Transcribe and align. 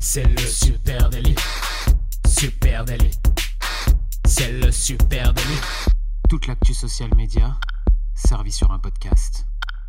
C'est 0.00 0.24
le 0.24 0.38
super 0.38 1.10
délit. 1.10 1.34
Super 2.26 2.84
délit. 2.84 3.10
C'est 4.26 4.52
le 4.52 4.70
super 4.70 5.32
délit. 5.32 5.60
Toute 6.28 6.46
l'actu 6.46 6.74
social 6.74 7.10
média 7.16 7.54
servie 8.14 8.52
sur 8.52 8.70
un 8.72 8.78
podcast. 8.78 9.46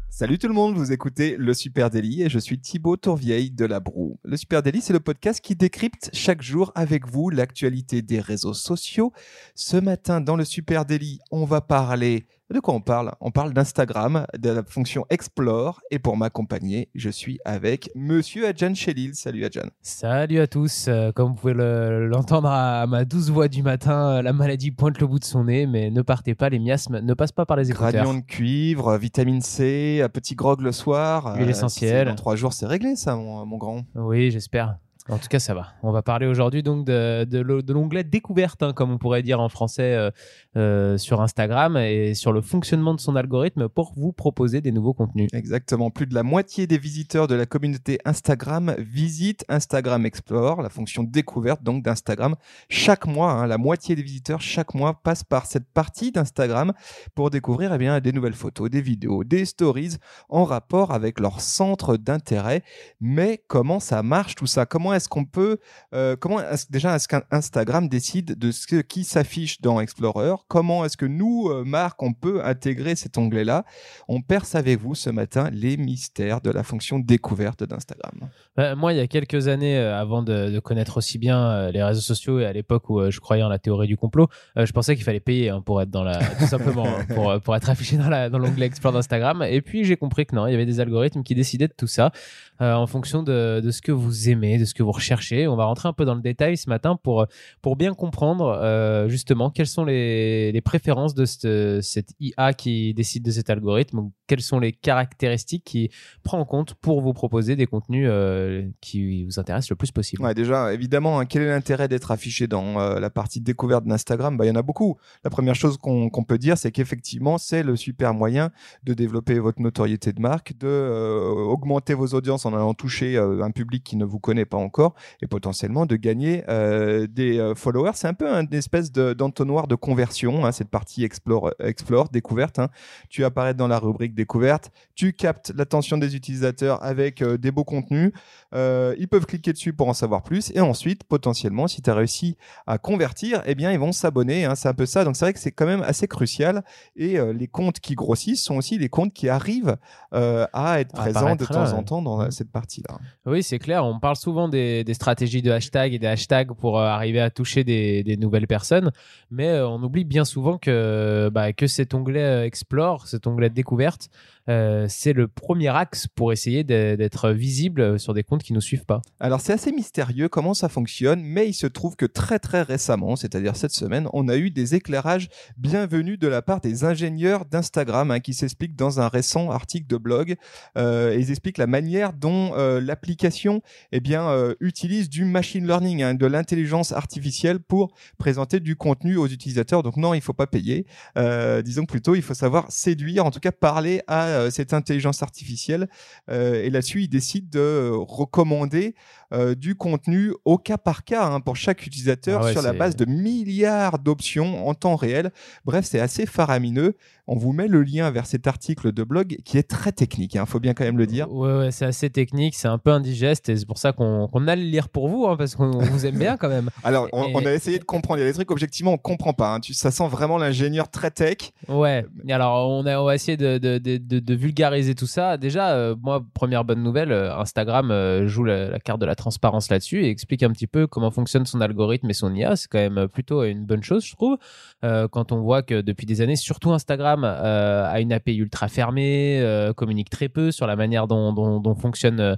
Salut 0.10 0.38
tout 0.38 0.48
le 0.48 0.54
monde, 0.54 0.76
vous 0.76 0.92
écoutez 0.92 1.36
Le 1.38 1.56
Super 1.56 1.90
Daily 1.90 2.22
et 2.22 2.30
je 2.30 2.38
suis 2.38 2.60
Thibaut 2.60 2.98
Tourvieille 2.98 3.50
de 3.50 3.66
La 3.66 3.80
Broue. 3.80 4.20
Le 4.24 4.38
Super 4.38 4.62
Daily, 4.62 4.80
c'est 4.80 4.94
le 4.94 5.00
podcast 5.00 5.42
qui 5.42 5.56
décrypte 5.56 6.12
chaque 6.14 6.44
jour 6.44 6.72
avec 6.76 7.08
vous 7.08 7.32
l'actualité 7.32 8.04
des 8.04 8.20
réseaux 8.20 8.54
sociaux. 8.54 9.12
Ce 9.56 9.76
matin, 9.76 10.22
dans 10.22 10.36
Le 10.36 10.46
Super 10.46 10.86
Daily, 10.86 11.20
on 11.32 11.46
va 11.46 11.62
parler 11.62 12.28
de 12.52 12.60
quoi 12.60 12.74
on 12.76 12.82
parle? 12.82 13.14
On 13.20 13.32
parle 13.32 13.54
d'Instagram, 13.54 14.26
de 14.38 14.50
la 14.50 14.64
fonction 14.64 15.06
Explore. 15.10 15.82
Et 15.92 15.98
pour 15.98 16.18
m'accompagner, 16.18 16.90
je 16.94 17.10
suis 17.10 17.40
avec 17.46 17.90
Monsieur 17.96 18.46
Adjan 18.48 18.76
Chelil. 18.76 19.16
Salut 19.16 19.44
Adjan. 19.46 19.70
Salut 19.82 20.40
à 20.40 20.46
tous. 20.48 20.86
Euh, 20.88 21.12
comme 21.12 21.30
vous 21.30 21.34
pouvez 21.36 21.54
le- 21.54 22.08
l'entendre 22.08 22.50
à 22.50 22.86
ma 22.86 23.06
douce 23.06 23.30
voix 23.30 23.48
du 23.48 23.64
matin, 23.64 24.18
euh, 24.18 24.22
la 24.22 24.34
maladie 24.34 24.70
pointe 24.72 25.00
le 25.00 25.08
bout 25.08 25.20
de 25.20 25.24
son 25.26 25.46
nez, 25.46 25.66
mais 25.66 25.90
ne 25.90 26.02
partez 26.04 26.36
pas, 26.36 26.50
les 26.50 26.60
miasmes 26.60 27.00
ne 27.00 27.14
passent 27.14 27.32
pas 27.32 27.46
par 27.46 27.58
les 27.58 27.72
écouteurs. 27.72 27.92
Granion 27.92 28.14
de 28.16 28.22
cuivre, 28.22 28.98
vitamine 28.98 29.42
C, 29.42 30.02
un 30.04 30.10
petit 30.10 30.36
grog 30.36 30.62
le 30.62 30.72
soir. 30.72 31.36
Huile 31.38 31.54
Euh, 31.84 32.06
Dans 32.06 32.16
trois 32.16 32.36
jours, 32.36 32.54
c'est 32.54 32.68
réglé 32.68 32.96
ça, 32.96 33.16
mon, 33.16 33.46
mon 33.46 33.58
grand. 33.58 33.84
Oui, 33.96 34.30
j'espère. 34.32 34.78
En 35.10 35.18
tout 35.18 35.28
cas, 35.28 35.40
ça 35.40 35.54
va. 35.54 35.74
On 35.84 35.92
va 35.92 36.02
parler 36.02 36.28
aujourd'hui 36.28 36.64
donc 36.64 36.86
de, 36.86 37.26
de 37.26 37.40
l'o- 37.40 37.62
de 37.62 37.74
l'onglet 37.74 38.06
découverte, 38.06 38.64
hein, 38.64 38.72
comme 38.72 38.90
on 38.90 38.98
pourrait 38.98 39.22
dire 39.22 39.42
en 39.42 39.50
français 39.50 39.96
euh, 39.96 40.12
euh, 40.56 40.98
sur 40.98 41.22
Instagram, 41.22 41.76
et 41.76 42.14
sur 42.14 42.32
le 42.32 42.40
fonctionnement 42.42 42.94
de 42.94 43.02
son 43.02 43.18
algorithme 43.18 43.68
pour 43.68 43.92
vous 43.98 44.14
proposer 44.14 44.62
des 44.62 44.72
nouveaux 44.72 44.94
contenus. 44.94 45.28
Exactement. 45.34 45.92
Plus 45.92 46.08
de 46.08 46.16
la 46.16 46.24
moitié 46.24 46.68
des 46.68 46.78
visiteurs 46.78 47.28
de 47.28 47.36
la 47.36 47.46
communauté 47.46 48.00
Instagram 48.06 48.76
visitent 48.78 49.44
Instagram 49.50 50.06
Explore, 50.06 50.62
la 50.62 50.70
fonction 50.70 51.04
découverte 51.04 51.64
donc 51.64 51.84
d'Instagram. 51.84 52.36
Chaque 52.70 53.06
mois, 53.06 53.32
hein, 53.32 53.48
la 53.48 53.58
moitié 53.58 53.98
des 53.98 54.04
visiteurs 54.04 54.40
chaque 54.40 54.74
mois 54.74 55.02
passent 55.04 55.26
par 55.26 55.48
cette 55.48 55.68
partie 55.74 56.14
d'Instagram 56.14 56.72
pour 57.14 57.30
découvrir 57.30 57.74
eh 57.74 57.78
bien, 57.78 58.00
des 58.00 58.14
nouvelles 58.14 58.34
photos, 58.34 58.70
des 58.70 58.82
vidéos, 58.82 59.26
des 59.26 59.44
stories 59.44 59.98
en 60.30 60.46
rapport 60.46 60.92
avec 60.92 61.20
leur 61.20 61.42
centre 61.42 61.98
d'intérêt. 61.98 62.64
Mais 63.02 63.44
comment 63.50 63.82
ça 63.82 64.02
marche 64.02 64.36
tout 64.36 64.48
ça? 64.48 64.66
Comment 64.66 64.93
est-ce 64.94 65.10
qu'on 65.10 65.26
peut, 65.26 65.58
euh, 65.94 66.16
comment 66.16 66.40
est-ce- 66.40 66.68
déjà 66.70 66.96
est-ce 66.96 67.08
qu'Instagram 67.08 67.88
décide 67.88 68.38
de 68.38 68.52
ce 68.52 68.82
qui 68.82 69.04
s'affiche 69.04 69.62
dans 69.62 69.80
Explorer? 69.80 70.36
Comment 70.48 70.86
est-ce 70.86 70.98
que 70.98 71.06
nous, 71.06 71.50
euh, 71.50 71.64
Marc, 71.64 72.02
on 72.04 72.14
peut 72.14 72.44
intégrer 72.44 72.96
cet 72.96 73.18
onglet-là? 73.18 73.66
On 74.08 74.22
perce 74.22 74.56
avec 74.56 74.80
vous 74.80 74.96
ce 74.96 75.10
matin 75.10 75.50
les 75.52 75.78
mystères 75.78 76.42
de 76.42 76.52
la 76.52 76.64
fonction 76.64 77.00
découverte 77.00 77.64
d'Instagram. 77.64 78.30
Euh, 78.60 78.76
moi, 78.76 78.94
il 78.94 78.98
y 78.98 79.02
a 79.02 79.08
quelques 79.08 79.48
années, 79.48 79.78
euh, 79.78 80.00
avant 80.00 80.24
de, 80.24 80.60
connaître 80.60 80.98
aussi 80.98 81.18
bien 81.18 81.70
les 81.72 81.84
réseaux 81.84 82.02
sociaux 82.02 82.40
et 82.40 82.46
à 82.46 82.54
l'époque 82.54 82.90
où 82.90 83.10
je 83.10 83.20
croyais 83.20 83.44
en 83.44 83.50
la 83.50 83.60
théorie 83.60 83.88
du 83.88 83.98
complot, 83.98 84.28
je 84.56 84.72
pensais 84.72 84.96
qu'il 84.96 85.04
fallait 85.04 85.20
payer 85.20 85.50
hein, 85.50 85.62
pour 85.62 85.82
être 85.82 85.90
dans 85.90 86.04
la, 86.04 86.20
tout 86.40 86.46
simplement 86.46 86.86
hein, 86.86 87.06
pour, 87.14 87.40
pour 87.42 87.56
être 87.56 87.70
affiché 87.70 87.98
dans 87.98 88.10
dans 88.30 88.38
l'onglet 88.38 88.68
Explore 88.68 88.94
d'Instagram. 88.94 89.44
Et 89.50 89.62
puis 89.62 89.84
j'ai 89.84 89.98
compris 89.98 90.26
que 90.26 90.36
non, 90.36 90.48
il 90.48 90.52
y 90.52 90.54
avait 90.54 90.66
des 90.66 90.80
algorithmes 90.80 91.24
qui 91.24 91.36
décidaient 91.36 91.68
de 91.68 91.74
tout 91.76 91.88
ça 91.88 92.12
en 92.60 92.88
fonction 92.88 93.24
de, 93.24 93.60
de 93.62 93.72
ce 93.72 93.82
que 93.82 93.92
vous 93.92 94.30
aimez, 94.30 94.58
de 94.58 94.66
ce 94.66 94.74
que 94.74 94.83
vous 94.84 94.92
recherchez. 94.92 95.48
On 95.48 95.56
va 95.56 95.66
rentrer 95.66 95.90
un 95.90 95.94
peu 95.94 96.06
dans 96.06 96.16
le 96.16 96.22
détail 96.22 96.58
ce 96.58 96.70
matin 96.70 96.98
pour 97.02 97.26
pour 97.62 97.76
bien 97.76 97.94
comprendre 97.94 98.48
euh, 98.62 99.08
justement 99.08 99.50
quelles 99.50 99.68
sont 99.68 99.86
les, 99.86 100.62
préférences 100.64 101.14
de 101.14 101.26
cette, 101.26 102.14
IA 102.20 102.54
qui 102.54 102.94
décide 102.94 103.24
de 103.24 103.32
cet 103.32 103.50
algorithme, 103.50 104.10
quelles 104.28 104.42
sont 104.42 104.60
les 104.60 104.72
caractéristiques 104.72 105.64
qui 105.64 105.90
prend 106.24 106.40
en 106.40 106.46
compte 106.46 106.74
pour 106.76 107.02
vous 107.02 107.14
proposer 107.14 107.56
des 107.56 107.66
contenus 107.66 108.08
euh, 108.10 108.68
qui 108.82 109.26
vous 109.26 109.40
intéressent 109.40 109.72
le 109.72 109.76
plus 109.76 109.92
possible. 109.92 110.34
Déjà, 110.34 110.74
évidemment, 110.74 111.20
hein, 111.20 111.26
quel 111.26 111.44
est 111.44 111.50
l'intérêt 111.50 111.88
d'être 111.88 112.12
affiché 112.12 112.48
dans 112.48 112.80
euh, 112.80 113.00
la 113.00 113.10
partie 113.10 113.42
découverte 113.42 113.86
d'Instagram? 113.86 114.38
Bah, 114.38 114.46
Il 114.46 114.50
y 114.50 114.52
en 114.52 114.56
a 114.56 114.62
beaucoup. 114.62 114.98
La 115.24 115.30
première 115.30 115.56
chose 115.56 115.78
qu'on 115.78 116.24
peut 116.24 116.38
dire, 116.38 116.58
c'est 116.58 116.72
qu'effectivement, 116.72 117.38
c'est 117.38 117.64
le 117.64 117.76
super 117.76 118.14
moyen 118.14 118.52
de 118.84 118.94
développer 118.94 119.40
votre 119.40 119.62
notoriété 119.62 120.14
de 120.14 120.22
marque, 120.22 120.58
de 120.58 120.68
euh, 120.68 121.30
augmenter 121.30 121.94
vos 121.94 122.08
audiences 122.08 122.46
en 122.46 122.54
allant 122.54 122.74
toucher 122.74 123.18
euh, 123.18 123.44
un 123.44 123.52
public 123.52 123.84
qui 123.84 123.96
ne 123.96 124.06
vous 124.06 124.20
connaît 124.20 124.46
pas 124.46 124.58
encore 124.58 124.73
et 125.22 125.28
potentiellement 125.28 125.86
de 125.86 125.96
gagner 125.96 126.44
euh, 126.50 127.08
des 127.08 127.40
euh, 127.40 127.56
followers. 127.56 127.92
C'est 127.96 128.08
un 128.08 128.14
peu 128.14 128.28
une 128.28 128.54
espèce 128.54 128.92
de- 128.92 129.14
d'entonnoir 129.14 129.68
de, 129.68 129.76
conversion, 129.76 130.46
hein, 130.46 130.52
cette 130.52 130.70
partie 130.70 131.04
explore, 131.04 131.52
explore 131.60 132.10
découverte. 132.10 132.60
hein. 132.60 132.70
Tu 133.10 133.24
apparais 133.26 133.54
dans 133.54 133.68
la 133.68 133.80
rubrique 133.80 134.14
découverte, 134.16 134.72
tu 134.96 135.14
captes 135.14 135.52
l'attention 135.56 135.98
des 135.98 136.16
utilisateurs 136.16 136.84
avec 136.84 137.22
euh, 137.22 137.38
des 137.38 137.52
beaux 137.52 137.64
contenus. 137.64 138.12
Euh, 138.54 138.96
ils 138.98 139.08
peuvent 139.08 139.26
cliquer 139.26 139.54
dessus 139.54 139.74
pour 139.74 139.88
en 139.90 139.94
savoir 139.94 140.24
plus 140.24 140.52
et 140.56 140.62
ensuite 140.62 141.04
potentiellement 141.04 141.68
si 141.68 141.82
tu 141.82 141.90
as 141.90 141.96
réussi 141.96 142.38
à 142.68 142.78
convertir 142.78 143.42
eh 143.46 143.56
bien 143.56 143.72
ils 143.72 143.80
vont 143.80 143.92
s'abonner 143.92 144.46
hein, 144.46 144.56
c'est 144.56 144.68
un 144.70 144.74
peu 144.74 144.86
ça 144.86 145.04
donc 145.04 145.16
c'est 145.16 145.26
vrai 145.26 145.34
que 145.34 145.40
c'est 145.40 145.52
quand 145.52 145.66
même 145.66 145.82
assez 145.82 146.08
crucial 146.08 146.64
et 146.96 147.18
euh, 147.20 147.34
les 147.34 147.48
comptes 147.48 147.80
qui 147.80 147.96
grossissent 147.96 148.44
sont 148.44 148.56
aussi 148.56 148.78
les 148.78 148.90
comptes 148.90 149.14
qui 149.14 149.28
arrivent 149.30 149.76
euh, 150.14 150.46
à 150.54 150.80
être 150.80 150.94
À 150.96 151.02
présents 151.04 151.36
de 151.36 151.46
temps 151.46 151.64
là, 151.64 151.74
en 151.74 151.84
temps 151.84 152.02
dans 152.02 152.14
Mhm. 152.24 152.32
cette 152.32 152.52
partie 152.52 152.84
là 152.88 152.98
Oui, 153.26 153.42
c'est 153.42 153.58
clair. 153.60 153.84
On 153.86 154.00
parle 154.00 154.16
souvent 154.16 154.48
des, 154.48 154.58
des 154.84 154.94
stratégies 154.94 155.42
de 155.42 155.52
hashtag 155.52 155.94
et 155.94 156.00
des 156.00 156.08
hashtags 156.08 156.54
pour 156.54 156.80
euh, 156.80 156.86
arriver 156.86 157.20
à 157.20 157.30
toucher 157.30 157.64
des, 157.64 158.18
nouvelles 158.18 158.48
personnes, 158.48 158.92
mais 159.32 159.50
euh, 159.50 159.68
on 159.68 159.82
oublie 159.84 160.06
bien 160.06 160.26
souvent 160.26 160.58
que, 160.58 161.30
bah, 161.30 161.54
que 161.54 161.68
cet 161.68 161.94
onglet 161.94 162.24
euh, 162.24 162.46
Explore, 162.46 163.08
cet 163.08 163.28
onglet 163.28 163.50
découverte, 163.50 164.10
c'est 164.46 165.14
le 165.14 165.30
premier 165.30 165.70
axe 165.70 166.08
pour 166.08 166.34
essayer 166.34 166.66
d'être 166.66 167.30
visible 167.30 167.98
sur 167.98 168.14
des 168.14 168.24
comptes 168.24 168.44
qui 168.44 168.52
nous 168.52 168.60
suivent 168.60 168.84
pas. 168.84 169.02
Alors 169.22 169.40
c'est 169.40 169.54
assez 169.54 169.72
mystérieux 169.72 170.28
comment 170.28 170.54
ça 170.54 170.68
fonctionne, 170.68 171.22
mais 171.22 171.48
il 171.48 171.54
se 171.54 171.66
trouve 171.66 171.96
que 171.96 172.06
très 172.06 172.40
très 172.40 172.62
récemment, 172.62 173.16
c'est-à-dire 173.16 173.56
cette 173.56 173.72
semaine, 173.72 174.10
on 174.12 174.28
a 174.28 174.36
eu 174.36 174.52
des 174.52 174.76
éclairages 174.76 175.30
bienvenus 175.56 176.20
de 176.20 176.28
la 176.28 176.42
part 176.42 176.60
des 176.60 176.84
ingénieurs 176.84 177.46
d'Instagram 177.46 178.12
hein, 178.12 178.20
qui 178.20 178.34
s'expliquent 178.34 178.76
dans 178.76 179.00
un 179.00 179.08
récent 179.08 179.50
article 179.50 179.88
de 179.88 179.96
blog. 179.96 180.36
Ils 180.76 181.32
expliquent 181.32 181.58
la 181.58 181.68
manière 181.68 182.12
dont 182.12 182.54
l'application 182.54 183.62
eh 183.94 184.02
bien 184.02 184.53
utilise 184.60 185.10
du 185.10 185.26
machine 185.26 185.66
learning, 185.66 186.04
hein, 186.04 186.14
de 186.14 186.26
l'intelligence 186.26 186.92
artificielle 186.92 187.60
pour 187.60 187.94
présenter 188.18 188.60
du 188.60 188.76
contenu 188.76 189.18
aux 189.18 189.28
utilisateurs. 189.28 189.84
Donc 189.84 189.98
non, 189.98 190.14
il 190.14 190.22
faut 190.22 190.34
pas 190.34 190.48
payer. 190.48 190.86
Euh, 191.18 191.62
disons 191.62 191.86
plutôt, 191.86 192.16
il 192.16 192.22
faut 192.22 192.34
savoir 192.34 192.72
séduire, 192.72 193.26
en 193.26 193.32
tout 193.32 193.40
cas 193.40 193.52
parler 193.52 194.02
à 194.08 194.26
euh, 194.26 194.50
cette 194.50 194.74
intelligence 194.74 195.24
artificielle. 195.24 195.88
Euh, 196.30 196.64
et 196.64 196.70
là-dessus, 196.70 197.04
ils 197.04 197.10
décident 197.10 197.48
de 197.52 197.60
euh, 197.60 197.98
recommander 197.98 198.96
euh, 199.34 199.56
du 199.56 199.76
contenu 199.76 200.32
au 200.46 200.58
cas 200.58 200.78
par 200.78 201.04
cas 201.04 201.26
hein, 201.26 201.40
pour 201.40 201.56
chaque 201.56 201.86
utilisateur 201.88 202.42
Ah 202.42 202.46
ouais, 202.46 202.52
sur 202.52 202.62
la 202.62 202.74
base 202.74 202.96
de 202.96 203.06
milliards 203.06 203.98
d'options 203.98 204.68
en 204.68 204.74
temps 204.76 204.96
réel. 204.96 205.32
Bref, 205.66 205.86
c'est 205.86 206.00
assez 206.00 206.26
faramineux. 206.26 206.96
On 207.26 207.36
vous 207.36 207.54
met 207.54 207.68
le 207.68 207.84
lien 207.84 208.12
vers 208.12 208.26
cet 208.26 208.48
article 208.48 208.92
de 208.92 209.04
blog 209.04 209.38
qui 209.46 209.58
est 209.58 209.64
très 209.64 209.92
technique, 209.92 210.36
il 210.36 210.46
faut 210.46 210.60
bien 210.60 210.74
quand 210.74 210.84
même 210.84 210.98
le 210.98 211.08
dire. 211.08 211.32
Ouais, 211.32 211.58
ouais, 211.58 211.72
c'est 211.72 211.86
assez 211.86 212.10
technique, 212.10 212.54
c'est 212.54 212.68
un 212.68 212.78
peu 212.78 212.92
indigeste 212.92 213.48
et 213.48 213.56
c'est 213.56 213.66
pour 213.66 213.78
ça 213.78 213.94
qu'on 213.94 214.28
qu'on 214.44 214.48
a 214.50 214.56
le 214.56 214.62
lire 214.64 214.90
pour 214.90 215.08
vous, 215.08 215.26
hein, 215.28 215.36
parce 215.38 215.56
qu'on 215.56 215.72
vous 215.72 216.06
aime 216.06 216.18
bien 216.18 216.38
quand 216.38 216.50
même. 216.50 216.70
Alors, 216.84 217.08
on, 217.14 217.26
Et- 217.28 217.32
on 217.36 217.46
a 217.46 217.52
essayé 217.52 217.80
de 217.80 217.84
comprendre. 217.84 218.20
Il 218.20 218.24
y 218.24 218.28
a 218.28 218.30
des 218.30 218.34
trucs, 218.34 218.52
objectivement, 218.52 218.94
on 218.94 218.98
comprend 218.98 219.34
pas. 219.34 219.54
hein. 219.54 219.60
Tu, 219.60 219.74
ça 219.74 219.92
sent 219.92 220.08
vraiment 220.10 220.38
l'ingénieur 220.38 220.90
très 220.90 221.12
tech. 221.12 221.38
Ouais, 221.68 222.06
et 222.28 222.34
alors 222.34 222.70
on 222.70 222.86
a, 222.86 222.98
on 223.00 223.06
va 223.06 223.16
essayer 223.16 223.38
de, 223.38 223.58
de, 223.58 223.78
de, 223.78 223.98
de- 223.98 224.20
de 224.20 224.34
vulgariser 224.36 224.96
tout 224.96 225.08
ça. 225.08 225.38
Déjà, 225.38 225.72
euh, 225.72 225.96
moi, 226.02 226.24
première 226.34 226.64
bonne 226.66 226.84
nouvelle, 226.84 227.12
euh, 227.12 227.36
Instagram 227.38 227.92
euh, 227.92 228.28
joue 228.28 228.44
la, 228.44 228.70
la 228.70 228.80
carte 228.80 229.00
de 229.00 229.06
la 229.06 229.16
transparence 229.16 229.70
là-dessus 229.70 230.04
et 230.06 230.10
explique 230.10 230.44
un 230.44 230.52
petit 230.52 230.68
peu 230.68 230.88
comment 230.88 231.12
fonctionne 231.12 231.46
son 231.46 231.62
algorithme 231.62 232.10
et 232.10 232.14
son 232.14 232.34
IA. 232.36 232.56
C'est 232.56 232.68
quand 232.68 232.80
même 232.80 233.08
plutôt 233.08 233.44
une 233.44 233.66
bonne 233.66 233.84
chose, 233.84 234.06
je 234.06 234.14
trouve, 234.14 234.38
euh, 234.84 235.08
quand 235.08 235.32
on 235.32 235.42
voit 235.42 235.62
que 235.64 235.82
depuis 235.82 236.06
des 236.06 236.22
années, 236.22 236.36
surtout 236.36 236.72
Instagram 236.74 237.24
a 237.24 238.00
une 238.00 238.12
API 238.14 238.36
ultra 238.38 238.68
fermée, 238.68 239.42
communique 239.76 240.10
très 240.10 240.30
peu 240.30 240.52
sur 240.52 240.68
la 240.68 240.76
manière 240.76 241.08
dont, 241.08 241.34
dont, 241.34 241.60
dont 241.60 241.76
fonctionne. 241.76 242.36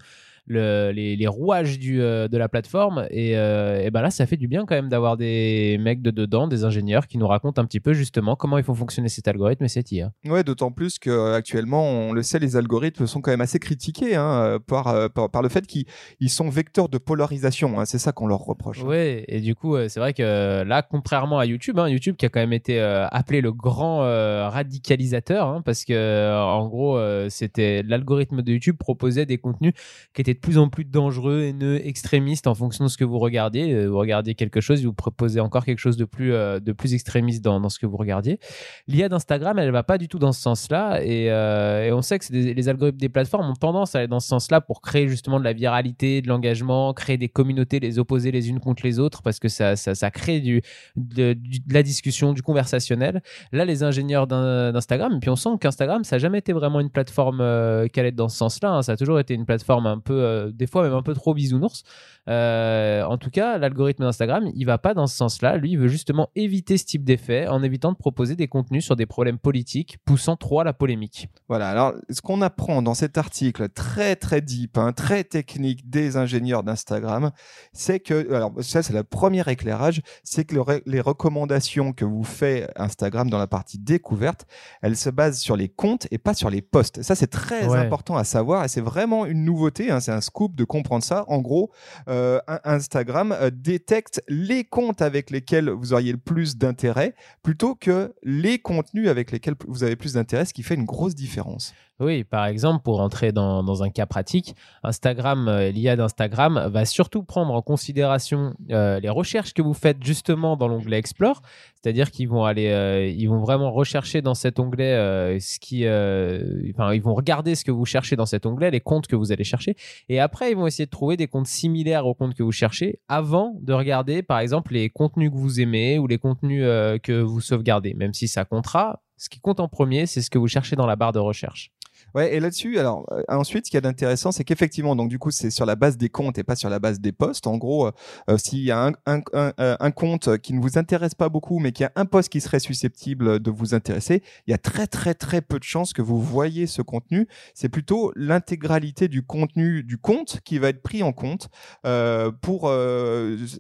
Euh, 0.52 0.88
le- 0.90 0.92
les, 0.94 1.16
les 1.16 1.28
rouages 1.28 1.80
du, 1.80 2.02
euh, 2.02 2.28
de 2.28 2.38
la 2.38 2.48
plateforme. 2.50 3.08
Et, 3.12 3.38
euh, 3.38 3.82
et 3.84 3.90
ben 3.92 4.02
là, 4.02 4.10
ça 4.12 4.26
fait 4.26 4.38
du 4.38 4.48
bien 4.48 4.66
quand 4.66 4.76
même 4.76 4.90
d'avoir 4.90 5.18
des 5.18 5.78
mecs 5.80 6.02
de 6.02 6.12
dedans, 6.12 6.48
des 6.48 6.64
ingénieurs 6.64 7.08
qui 7.08 7.18
nous 7.18 7.28
racontent 7.28 7.62
un 7.62 7.66
petit 7.66 7.80
peu 7.80 7.94
justement 7.94 8.36
comment 8.36 8.58
il 8.58 8.64
faut 8.64 8.74
fonctionner 8.76 9.10
cet 9.10 9.28
algorithme 9.28 9.64
et 9.66 9.68
cette 9.70 9.92
IA. 9.92 10.12
Ouais, 10.26 10.44
d'autant 10.44 10.72
plus 10.72 11.00
qu'actuellement, 11.00 11.84
on 11.84 12.14
le 12.14 12.22
sait, 12.24 12.40
les 12.40 12.56
algorithmes 12.56 13.08
sont 13.08 13.22
quand 13.22 13.32
même 13.32 13.42
assez 13.42 13.60
critiqués 13.60 14.16
hein, 14.16 14.60
par, 14.68 14.88
euh, 14.88 15.08
par, 15.10 15.30
par 15.30 15.42
le 15.42 15.50
fait 15.50 15.66
qu'ils 15.66 15.86
ils 16.20 16.30
sont 16.30 16.50
vecteurs 16.50 16.90
de 16.90 16.98
polarisation. 16.98 17.80
hein. 17.80 17.86
C'est 17.86 17.98
ça 18.00 18.12
qu'on 18.12 18.28
leur 18.28 18.40
reproche. 18.40 18.84
Ouais, 18.84 19.26
et 19.28 19.42
du 19.42 19.56
coup, 19.56 19.76
euh, 19.76 19.88
c'est 19.90 20.00
vrai 20.00 20.14
que 20.14 20.64
là, 20.64 20.82
contrairement 20.82 21.40
à 21.40 21.46
YouTube, 21.46 21.80
hein, 21.80 21.90
YouTube 21.90 22.16
qui 22.18 22.26
a 22.26 22.30
quand 22.30 22.40
même 22.40 22.54
été 22.54 22.80
euh, 22.80 23.08
appelé 23.08 23.42
le 23.42 23.52
grand 23.52 24.04
euh, 24.04 24.48
radicalisateur, 24.50 25.62
parce 25.64 25.86
que 25.86 25.94
euh, 25.94 26.40
en 26.40 26.68
gros, 26.68 26.98
euh, 26.98 27.28
c'était 27.30 27.84
l'algorithme 27.84 28.42
de 28.42 28.52
YouTube 28.54 28.76
proposait 28.78 29.26
des 29.26 29.38
contenus 29.38 29.74
qui 30.14 30.22
étaient 30.22 30.35
de 30.36 30.40
plus 30.40 30.58
en 30.58 30.70
plus 30.70 30.86
dangereux, 30.86 31.42
haineux, 31.44 31.86
extrémiste 31.86 32.48
en 32.48 32.56
fonction 32.56 32.86
de 32.86 32.90
ce 32.90 32.98
que 32.98 33.04
vous 33.04 33.20
regardiez. 33.20 33.74
Euh, 33.74 33.88
vous 33.88 33.98
regardiez 33.98 34.36
quelque 34.36 34.62
chose, 34.62 34.84
vous 34.86 34.94
proposez 34.94 35.40
encore 35.40 35.66
quelque 35.66 35.80
chose 35.80 35.98
de 35.98 36.06
plus, 36.06 36.34
euh, 36.34 36.60
de 36.60 36.72
plus 36.72 36.94
extrémiste 36.94 37.44
dans, 37.44 37.60
dans, 37.60 37.70
ce 37.70 37.80
que 37.80 37.86
vous 37.86 37.98
regardiez. 37.98 38.40
L'IA 38.88 39.10
d'Instagram, 39.10 39.58
elle 39.60 39.72
va 39.72 39.84
pas 39.84 39.98
du 39.98 40.08
tout 40.08 40.20
dans 40.20 40.32
ce 40.32 40.42
sens-là. 40.42 41.04
Et, 41.04 41.26
et, 41.26 41.92
on 41.92 42.02
sait 42.02 42.20
que 42.20 42.32
les 42.32 42.70
algorithmes 42.70 42.98
des 42.98 43.10
plateformes 43.10 43.50
ont 43.50 43.54
tendance 43.54 43.96
à 43.96 44.00
aller 44.00 44.08
dans 44.08 44.20
ce 44.20 44.28
sens-là 44.28 44.62
pour 44.62 44.82
créer 44.82 45.08
justement 45.08 45.40
de 45.40 45.44
la 45.44 45.54
viralité, 45.54 46.22
de 46.22 46.28
l'engagement, 46.28 46.94
créer 46.94 47.18
des 47.18 47.30
communautés, 47.30 47.80
les 47.80 48.00
opposer 48.00 48.32
les 48.32 48.50
unes 48.50 48.60
contre 48.60 48.86
les 48.86 49.00
autres 49.00 49.22
parce 49.22 49.40
que 49.40 49.48
ça, 49.48 49.76
ça, 49.76 49.96
ça 49.96 50.12
crée 50.12 50.40
du, 50.40 50.62
de, 50.96 51.36
la 51.70 51.84
discussion, 51.84 52.34
du 52.34 52.42
conversationnel. 52.42 53.22
Là, 53.52 53.66
les 53.66 53.84
ingénieurs 53.84 54.28
d'Instagram, 54.28 55.20
puis 55.20 55.30
on 55.30 55.36
sent 55.36 55.50
qu'Instagram, 55.60 56.04
ça 56.04 56.16
n'a 56.16 56.20
jamais 56.20 56.40
été 56.40 56.54
vraiment 56.54 56.80
une 56.80 56.90
plateforme 56.90 57.42
euh, 57.42 57.88
qui 57.88 58.00
allait 58.00 58.12
dans 58.12 58.30
ce 58.30 58.38
sens-là. 58.38 58.72
Hein. 58.72 58.82
Ça 58.82 58.94
a 58.94 58.98
toujours 58.98 59.20
été 59.20 59.34
une 59.34 59.46
plateforme 59.46 59.88
un 59.88 60.00
peu, 60.00 60.25
euh, 60.26 60.52
des 60.52 60.68
fois 60.68 60.84
même 60.84 60.94
un 60.94 61.02
peu 61.02 61.14
trop 61.14 61.34
bisounours. 61.34 61.84
Euh, 62.28 63.04
en 63.04 63.18
tout 63.18 63.30
cas, 63.30 63.58
l'algorithme 63.58 64.04
d'Instagram, 64.04 64.50
il 64.56 64.66
va 64.66 64.78
pas 64.78 64.94
dans 64.94 65.08
ce 65.08 65.16
sens-là. 65.16 65.58
Lui, 65.58 65.72
il 65.72 65.78
veut 65.78 65.88
justement 65.88 66.30
éviter 66.36 66.78
ce 66.78 66.86
type 66.86 67.04
d'effet 67.04 67.48
en 67.48 67.62
évitant 67.62 67.92
de 67.92 67.98
proposer 67.98 68.36
des 68.36 68.48
contenus 68.48 68.84
sur 68.84 68.96
des 68.96 69.06
problèmes 69.06 69.38
politiques, 69.38 69.98
poussant 70.06 70.36
trop 70.36 70.60
à 70.60 70.64
la 70.64 70.74
polémique. 70.74 71.30
Voilà. 71.48 71.70
Alors, 71.70 71.94
ce 72.10 72.22
qu'on 72.22 72.42
apprend 72.42 72.82
dans 72.82 72.96
cet 72.96 73.18
article 73.18 73.70
très 73.70 74.16
très 74.16 74.42
deep, 74.42 74.78
hein, 74.78 74.92
très 74.92 75.24
technique 75.24 75.90
des 75.90 76.18
ingénieurs 76.18 76.64
d'Instagram, 76.64 77.32
c'est 77.74 78.00
que, 78.00 78.34
alors 78.34 78.54
ça 78.62 78.82
c'est 78.82 78.94
le 78.94 79.04
premier 79.04 79.44
éclairage, 79.48 80.02
c'est 80.24 80.46
que 80.46 80.56
les 80.86 81.02
recommandations 81.02 81.94
que 81.94 82.06
vous 82.06 82.24
fait 82.24 82.70
Instagram 82.76 83.30
dans 83.30 83.38
la 83.38 83.48
partie 83.48 83.78
découverte, 83.78 84.46
elles 84.82 84.98
se 84.98 85.10
basent 85.10 85.40
sur 85.40 85.56
les 85.56 85.70
comptes 85.70 86.08
et 86.12 86.18
pas 86.18 86.34
sur 86.34 86.50
les 86.50 86.62
posts. 86.62 87.02
Ça 87.02 87.16
c'est 87.16 87.28
très 87.28 87.74
important 87.76 88.16
à 88.16 88.24
savoir 88.24 88.66
et 88.66 88.68
c'est 88.68 88.82
vraiment 88.82 89.26
une 89.26 89.44
nouveauté. 89.44 89.92
Hein, 89.92 90.00
c'est 90.00 90.12
un 90.16 90.22
scoop 90.22 90.56
de 90.56 90.64
comprendre 90.64 91.04
ça. 91.04 91.26
En 91.28 91.40
gros. 91.40 91.72
Euh, 92.08 92.40
Instagram 92.64 93.32
euh, 93.32 93.50
détecte 93.52 94.22
les 94.28 94.64
comptes 94.64 95.02
avec 95.02 95.30
lesquels 95.30 95.70
vous 95.70 95.94
auriez 95.94 96.12
le 96.12 96.18
plus 96.18 96.58
d'intérêt 96.58 97.16
plutôt 97.44 97.76
que 97.76 98.14
les 98.24 98.60
contenus 98.60 99.10
avec 99.10 99.32
lesquels 99.32 99.56
vous 99.68 99.84
avez 99.84 99.96
plus 99.96 100.14
d'intérêt, 100.14 100.46
ce 100.46 100.54
qui 100.54 100.64
fait 100.64 100.76
une 100.76 100.86
grosse 100.86 101.16
différence. 101.16 101.74
Oui, 102.00 102.26
par 102.26 102.46
exemple, 102.46 102.84
pour 102.84 103.00
entrer 103.00 103.32
dans, 103.32 103.84
un 103.84 103.90
cas 103.90 104.06
pratique, 104.06 104.54
Instagram, 104.84 105.48
euh, 105.48 105.72
l'IA 105.72 105.96
d'Instagram 105.96 106.68
va 106.70 106.84
surtout 106.84 107.24
prendre 107.24 107.54
en 107.54 107.62
considération 107.62 108.54
les 108.68 109.10
recherches 109.10 109.54
que 109.54 109.62
vous 109.62 109.74
faites 109.74 110.04
justement 110.04 110.58
dans 110.58 110.68
l'onglet 110.68 110.98
Explore, 110.98 111.42
c'est-à-dire 111.86 112.10
qu'ils 112.10 112.28
vont 112.28 112.46
aller, 112.46 112.70
euh, 112.70 113.06
ils 113.08 113.28
vont 113.28 113.38
vraiment 113.38 113.72
rechercher 113.72 114.24
dans 114.24 114.34
cet 114.34 114.58
onglet 114.58 114.96
ce 115.40 115.60
qui, 115.60 115.84
enfin, 115.84 116.96
ils 116.96 117.02
vont 117.02 117.14
regarder 117.14 117.54
ce 117.54 117.64
que 117.64 117.70
vous 117.70 117.86
cherchez 117.86 118.16
dans 118.16 118.26
cet 118.26 118.48
onglet, 118.48 118.72
les 118.72 118.80
comptes 118.80 119.06
que 119.06 119.16
vous 119.16 119.32
allez 119.32 119.44
chercher, 119.44 119.76
et 120.10 120.20
après 120.20 120.50
ils 120.50 120.58
vont 120.58 120.66
essayer 120.66 120.86
de 120.86 120.90
trouver 120.90 121.16
des 121.16 121.28
comptes 121.28 121.46
similaires 121.46 122.08
aux 122.08 122.16
comptes 122.16 122.34
que 122.34 122.42
vous 122.42 122.52
cherchez, 122.52 123.00
avant 123.08 123.54
de 123.62 123.72
regarder, 123.72 124.24
par 124.24 124.40
exemple, 124.40 124.74
les 124.74 124.90
contenus 124.90 125.30
que 125.30 125.38
vous 125.38 125.62
aimez 125.62 126.00
ou 126.00 126.08
les 126.08 126.18
contenus 126.18 126.64
que 127.04 127.22
vous 127.22 127.40
sauvegardez, 127.40 127.94
même 127.94 128.16
si 128.16 128.28
ça 128.28 128.46
comptera. 128.46 129.04
Ce 129.18 129.30
qui 129.30 129.40
compte 129.40 129.60
en 129.60 129.68
premier, 129.68 130.08
c'est 130.08 130.24
ce 130.24 130.32
que 130.32 130.40
vous 130.40 130.48
cherchez 130.48 130.76
dans 130.76 130.88
la 130.88 130.96
barre 130.96 131.14
de 131.14 131.20
recherche. 131.20 131.72
Ouais, 132.14 132.34
et 132.34 132.40
là-dessus, 132.40 132.80
alors 132.80 133.06
euh, 133.12 133.24
ensuite, 133.28 133.66
ce 133.66 133.72
qu'il 133.72 133.78
y 133.78 133.80
a 133.80 133.82
d'intéressant, 133.82 134.32
c'est 134.32 134.44
qu'effectivement, 134.44 134.96
donc 134.96 135.10
du 135.10 135.20
coup, 135.20 135.32
c'est 135.32 135.50
sur 135.50 135.66
la 135.66 135.76
base 135.76 135.98
des 135.98 136.10
comptes 136.10 136.38
et 136.38 136.44
pas 136.44 136.56
sur 136.56 136.70
la 136.70 136.80
base 136.80 137.00
des 137.00 137.12
postes. 137.12 137.48
En 137.48 137.58
gros, 137.58 137.88
euh, 137.88 137.92
euh, 138.30 138.38
s'il 138.38 138.60
y 138.60 138.72
a 138.72 138.86
un, 138.86 138.94
un, 139.06 139.22
un, 139.34 139.54
un, 139.58 139.92
compte 139.92 140.38
qui 140.38 140.54
ne 140.54 140.62
vous 140.62 140.78
intéresse 140.78 141.16
pas 141.16 141.30
beaucoup, 141.30 141.60
mais 141.60 141.72
qui 141.72 141.84
a 141.84 141.92
un 141.96 142.06
poste 142.06 142.30
qui 142.30 142.42
serait 142.42 142.60
susceptible 142.60 143.40
de 143.40 143.52
vous 143.52 143.74
intéresser, 143.74 144.24
il 144.48 144.52
y 144.52 144.54
a 144.54 144.58
très 144.58 144.88
très 144.88 145.14
très 145.14 145.42
peu 145.42 145.60
de 145.60 145.64
chances 145.64 145.94
que 145.94 146.02
vous 146.02 146.22
voyez 146.22 146.68
ce 146.68 146.82
contenu. 146.82 147.28
C'est 147.54 147.70
plutôt 147.70 148.12
l'intégralité 148.16 149.08
du 149.08 149.24
contenu 149.24 149.84
du 149.84 149.98
compte 149.98 150.40
qui 150.46 150.58
va 150.58 150.70
être 150.70 150.82
pris 150.82 151.04
en 151.04 151.14
compte 151.14 151.50
euh, 151.86 152.32
pour 152.42 152.72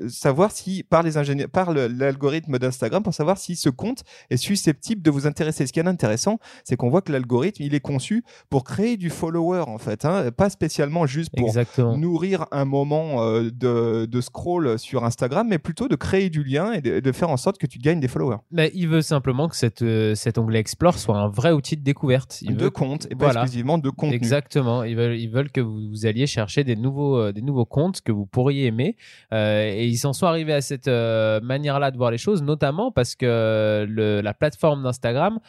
savoir 0.09 0.51
si 0.51 0.83
par 0.83 1.03
les 1.03 1.17
ingénieurs, 1.17 1.49
par 1.49 1.73
l'algorithme 1.73 2.57
d'Instagram, 2.59 3.03
pour 3.03 3.13
savoir 3.13 3.37
si 3.37 3.55
ce 3.55 3.69
compte 3.69 4.03
est 4.29 4.37
susceptible 4.37 5.01
de 5.01 5.11
vous 5.11 5.27
intéresser. 5.27 5.67
Ce 5.67 5.73
qui 5.73 5.79
est 5.79 5.87
intéressant, 5.87 6.39
c'est 6.63 6.75
qu'on 6.75 6.89
voit 6.89 7.01
que 7.01 7.11
l'algorithme, 7.11 7.63
il 7.63 7.73
est 7.75 7.79
conçu 7.79 8.23
pour 8.49 8.63
créer 8.63 8.97
du 8.97 9.09
follower 9.09 9.63
en 9.67 9.77
fait, 9.77 10.05
hein, 10.05 10.31
pas 10.31 10.49
spécialement 10.49 11.05
juste 11.05 11.31
pour 11.35 11.53
nourrir 11.97 12.45
un 12.51 12.65
moment 12.65 13.23
euh, 13.23 13.49
de, 13.51 14.05
de, 14.05 14.21
scroll 14.21 14.77
sur 14.79 15.03
Instagram, 15.03 15.47
mais 15.49 15.59
plutôt 15.59 15.87
de 15.87 15.95
créer 15.95 16.29
du 16.29 16.43
lien 16.43 16.73
et 16.73 16.81
de, 16.81 17.11
faire 17.11 17.29
en 17.29 17.37
sorte 17.37 17.57
que 17.57 17.67
tu 17.67 17.79
gagnes 17.79 17.99
des 17.99 18.07
followers. 18.07 18.37
Mais 18.51 18.71
il 18.73 18.87
veut 18.87 19.01
simplement 19.01 19.47
que 19.47 19.55
cette, 19.55 19.81
euh, 19.81 20.15
cet 20.15 20.37
onglet 20.37 20.59
Explore 20.59 20.97
soit 20.97 21.17
un 21.17 21.27
vrai 21.27 21.51
outil 21.51 21.77
de 21.77 21.83
découverte. 21.83 22.39
Il 22.41 22.57
de 22.57 22.69
compte 22.69 23.07
et 23.09 23.15
pas 23.15 23.31
exclusivement 23.31 23.77
de 23.77 23.89
contenu. 23.89 24.15
Exactement. 24.15 24.83
Ils 24.83 24.95
veulent, 24.95 25.17
ils 25.17 25.29
veulent 25.29 25.51
que 25.51 25.61
vous, 25.61 26.05
alliez 26.05 26.27
chercher 26.27 26.63
des 26.63 26.75
nouveaux, 26.75 27.17
euh, 27.17 27.31
des 27.31 27.41
nouveaux 27.41 27.65
comptes 27.65 28.01
que 28.01 28.11
vous 28.11 28.25
pourriez 28.25 28.65
aimer. 28.65 28.95
et 29.31 29.85
ils 29.85 29.97
s'en 29.97 30.13
sont 30.13 30.25
arrivés 30.25 30.53
à 30.53 30.61
cette 30.61 30.87
manière-là 30.87 31.91
de 31.91 31.97
voir 31.97 32.11
les 32.11 32.17
choses, 32.17 32.41
notamment 32.41 32.91
parce 32.91 33.15
que 33.15 33.85
le, 33.87 34.21
la 34.21 34.33
plateforme 34.33 34.83
d'Instagram 34.83 35.39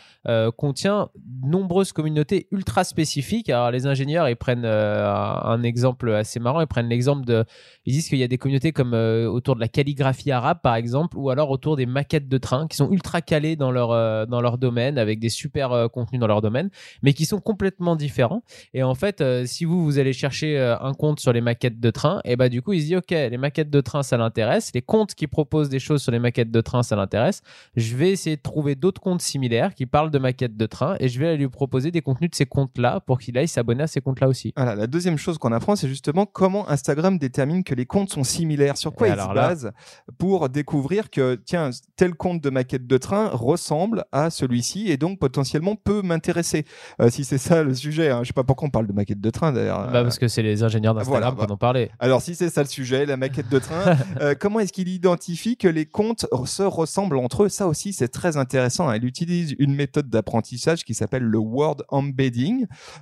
contient 0.56 1.08
nombreuses 1.43 1.93
communautés 1.93 2.49
ultra 2.50 2.65
spécifique. 2.84 3.48
Alors 3.48 3.70
les 3.70 3.86
ingénieurs, 3.86 4.28
ils 4.28 4.36
prennent 4.36 4.64
euh, 4.64 5.08
un 5.08 5.62
exemple 5.62 6.10
assez 6.12 6.40
marrant. 6.40 6.60
Ils 6.60 6.66
prennent 6.66 6.88
l'exemple 6.88 7.24
de, 7.24 7.44
ils 7.84 7.92
disent 7.92 8.08
qu'il 8.08 8.18
y 8.18 8.22
a 8.22 8.28
des 8.28 8.38
communautés 8.38 8.72
comme 8.72 8.94
euh, 8.94 9.26
autour 9.26 9.54
de 9.54 9.60
la 9.60 9.68
calligraphie 9.68 10.30
arabe, 10.30 10.58
par 10.62 10.74
exemple, 10.74 11.16
ou 11.16 11.30
alors 11.30 11.50
autour 11.50 11.76
des 11.76 11.86
maquettes 11.86 12.28
de 12.28 12.38
trains 12.38 12.66
qui 12.66 12.76
sont 12.76 12.90
ultra 12.90 13.22
calées 13.22 13.56
dans 13.56 13.70
leur 13.70 13.90
euh, 13.92 14.26
dans 14.26 14.40
leur 14.40 14.58
domaine, 14.58 14.98
avec 14.98 15.18
des 15.18 15.28
super 15.28 15.88
contenus 15.92 16.20
dans 16.20 16.26
leur 16.26 16.42
domaine, 16.42 16.70
mais 17.02 17.12
qui 17.12 17.24
sont 17.24 17.40
complètement 17.40 17.96
différents. 17.96 18.42
Et 18.74 18.82
en 18.82 18.94
fait, 18.94 19.22
si 19.46 19.64
vous 19.64 19.84
vous 19.84 19.98
allez 19.98 20.12
chercher 20.12 20.58
un 20.58 20.92
compte 20.92 21.20
sur 21.20 21.32
les 21.32 21.40
maquettes 21.40 21.80
de 21.80 21.90
train, 21.90 22.20
et 22.24 22.36
bah 22.36 22.48
du 22.48 22.62
coup, 22.62 22.72
ils 22.72 22.80
se 22.80 22.86
disent 22.86 22.96
ok, 22.98 23.10
les 23.10 23.38
maquettes 23.38 23.70
de 23.70 23.80
train, 23.80 24.02
ça 24.02 24.16
l'intéresse. 24.16 24.70
Les 24.74 24.82
comptes 24.82 25.14
qui 25.14 25.26
proposent 25.26 25.68
des 25.68 25.78
choses 25.78 26.02
sur 26.02 26.12
les 26.12 26.18
maquettes 26.18 26.50
de 26.50 26.60
train, 26.60 26.82
ça 26.82 26.96
l'intéresse. 26.96 27.42
Je 27.76 27.96
vais 27.96 28.10
essayer 28.10 28.36
de 28.36 28.42
trouver 28.42 28.74
d'autres 28.74 29.00
comptes 29.00 29.22
similaires 29.22 29.74
qui 29.74 29.86
parlent 29.86 30.10
de 30.10 30.18
maquettes 30.18 30.56
de 30.56 30.66
train 30.66 30.96
et 31.00 31.08
je 31.08 31.18
vais 31.18 31.36
lui 31.36 31.48
proposer 31.48 31.90
des 31.90 32.02
contenus 32.02 32.30
de 32.30 32.34
ces 32.34 32.46
comptes 32.46 32.56
là 32.76 33.00
pour 33.00 33.19
qu'il 33.19 33.37
aille 33.38 33.49
s'abonner 33.49 33.85
à 33.85 33.87
ces 33.87 34.00
comptes-là 34.00 34.29
aussi. 34.29 34.53
Voilà, 34.56 34.75
la 34.75 34.87
deuxième 34.87 35.19
chose 35.19 35.38
qu'on 35.38 35.53
apprend, 35.53 35.76
c'est 35.76 35.88
justement 35.88 36.26
comment 36.26 36.69
Instagram 36.69 37.19
détermine 37.19 37.64
que 37.64 37.75
les 37.75 37.87
comptes 37.87 38.11
sont 38.11 38.25
similaires. 38.25 38.76
Sur 38.76 38.94
quoi 38.94 39.08
il 39.08 39.14
se 39.14 39.35
base 39.35 39.73
pour 40.19 40.49
découvrir 40.49 41.11
que, 41.11 41.35
tiens, 41.44 41.70
tel 41.97 42.14
compte 42.14 42.41
de 42.43 42.50
maquette 42.50 42.87
de 42.87 42.99
train 42.99 43.29
ressemble 43.29 44.05
à 44.12 44.31
celui-ci 44.31 44.91
et 44.91 44.97
donc 44.97 45.19
potentiellement 45.19 45.76
peut 45.76 46.03
m'intéresser. 46.03 46.64
Euh, 47.00 47.11
si 47.11 47.25
c'est 47.25 47.38
ça 47.38 47.62
le 47.62 47.75
sujet, 47.75 48.11
hein. 48.11 48.20
je 48.23 48.29
sais 48.29 48.32
pas 48.32 48.44
pourquoi 48.44 48.69
on 48.69 48.70
parle 48.70 48.87
de 48.87 48.93
maquette 48.93 49.20
de 49.20 49.31
train 49.31 49.52
d'ailleurs. 49.52 49.91
Bah, 49.91 50.02
parce 50.02 50.19
que 50.19 50.29
c'est 50.29 50.43
les 50.43 50.62
ingénieurs 50.62 50.94
d'Instagram 50.94 51.37
qui 51.37 51.52
en 51.52 51.56
parler. 51.56 51.91
Alors 51.99 52.23
si 52.23 52.35
c'est 52.35 52.50
ça 52.50 52.62
le 52.62 52.69
sujet, 52.69 53.06
la 53.06 53.17
maquette 53.17 53.49
de 53.49 53.59
train, 53.59 53.97
euh, 54.20 54.35
comment 54.38 54.61
est-ce 54.61 54.73
qu'il 54.73 54.88
identifie 54.88 55.56
que 55.56 55.69
les 55.69 55.87
comptes 55.87 56.26
se 56.44 56.62
ressemblent 56.62 57.19
entre 57.19 57.44
eux? 57.44 57.49
Ça 57.49 57.69
aussi, 57.69 57.93
c'est 57.93 58.09
très 58.09 58.37
intéressant. 58.37 58.93
Il 58.93 59.05
utilise 59.05 59.55
une 59.59 59.75
méthode 59.75 60.09
d'apprentissage 60.09 60.85
qui 60.85 60.94
s'appelle 60.94 61.23
le 61.23 61.38
word 61.38 61.76
embedding. 61.88 62.45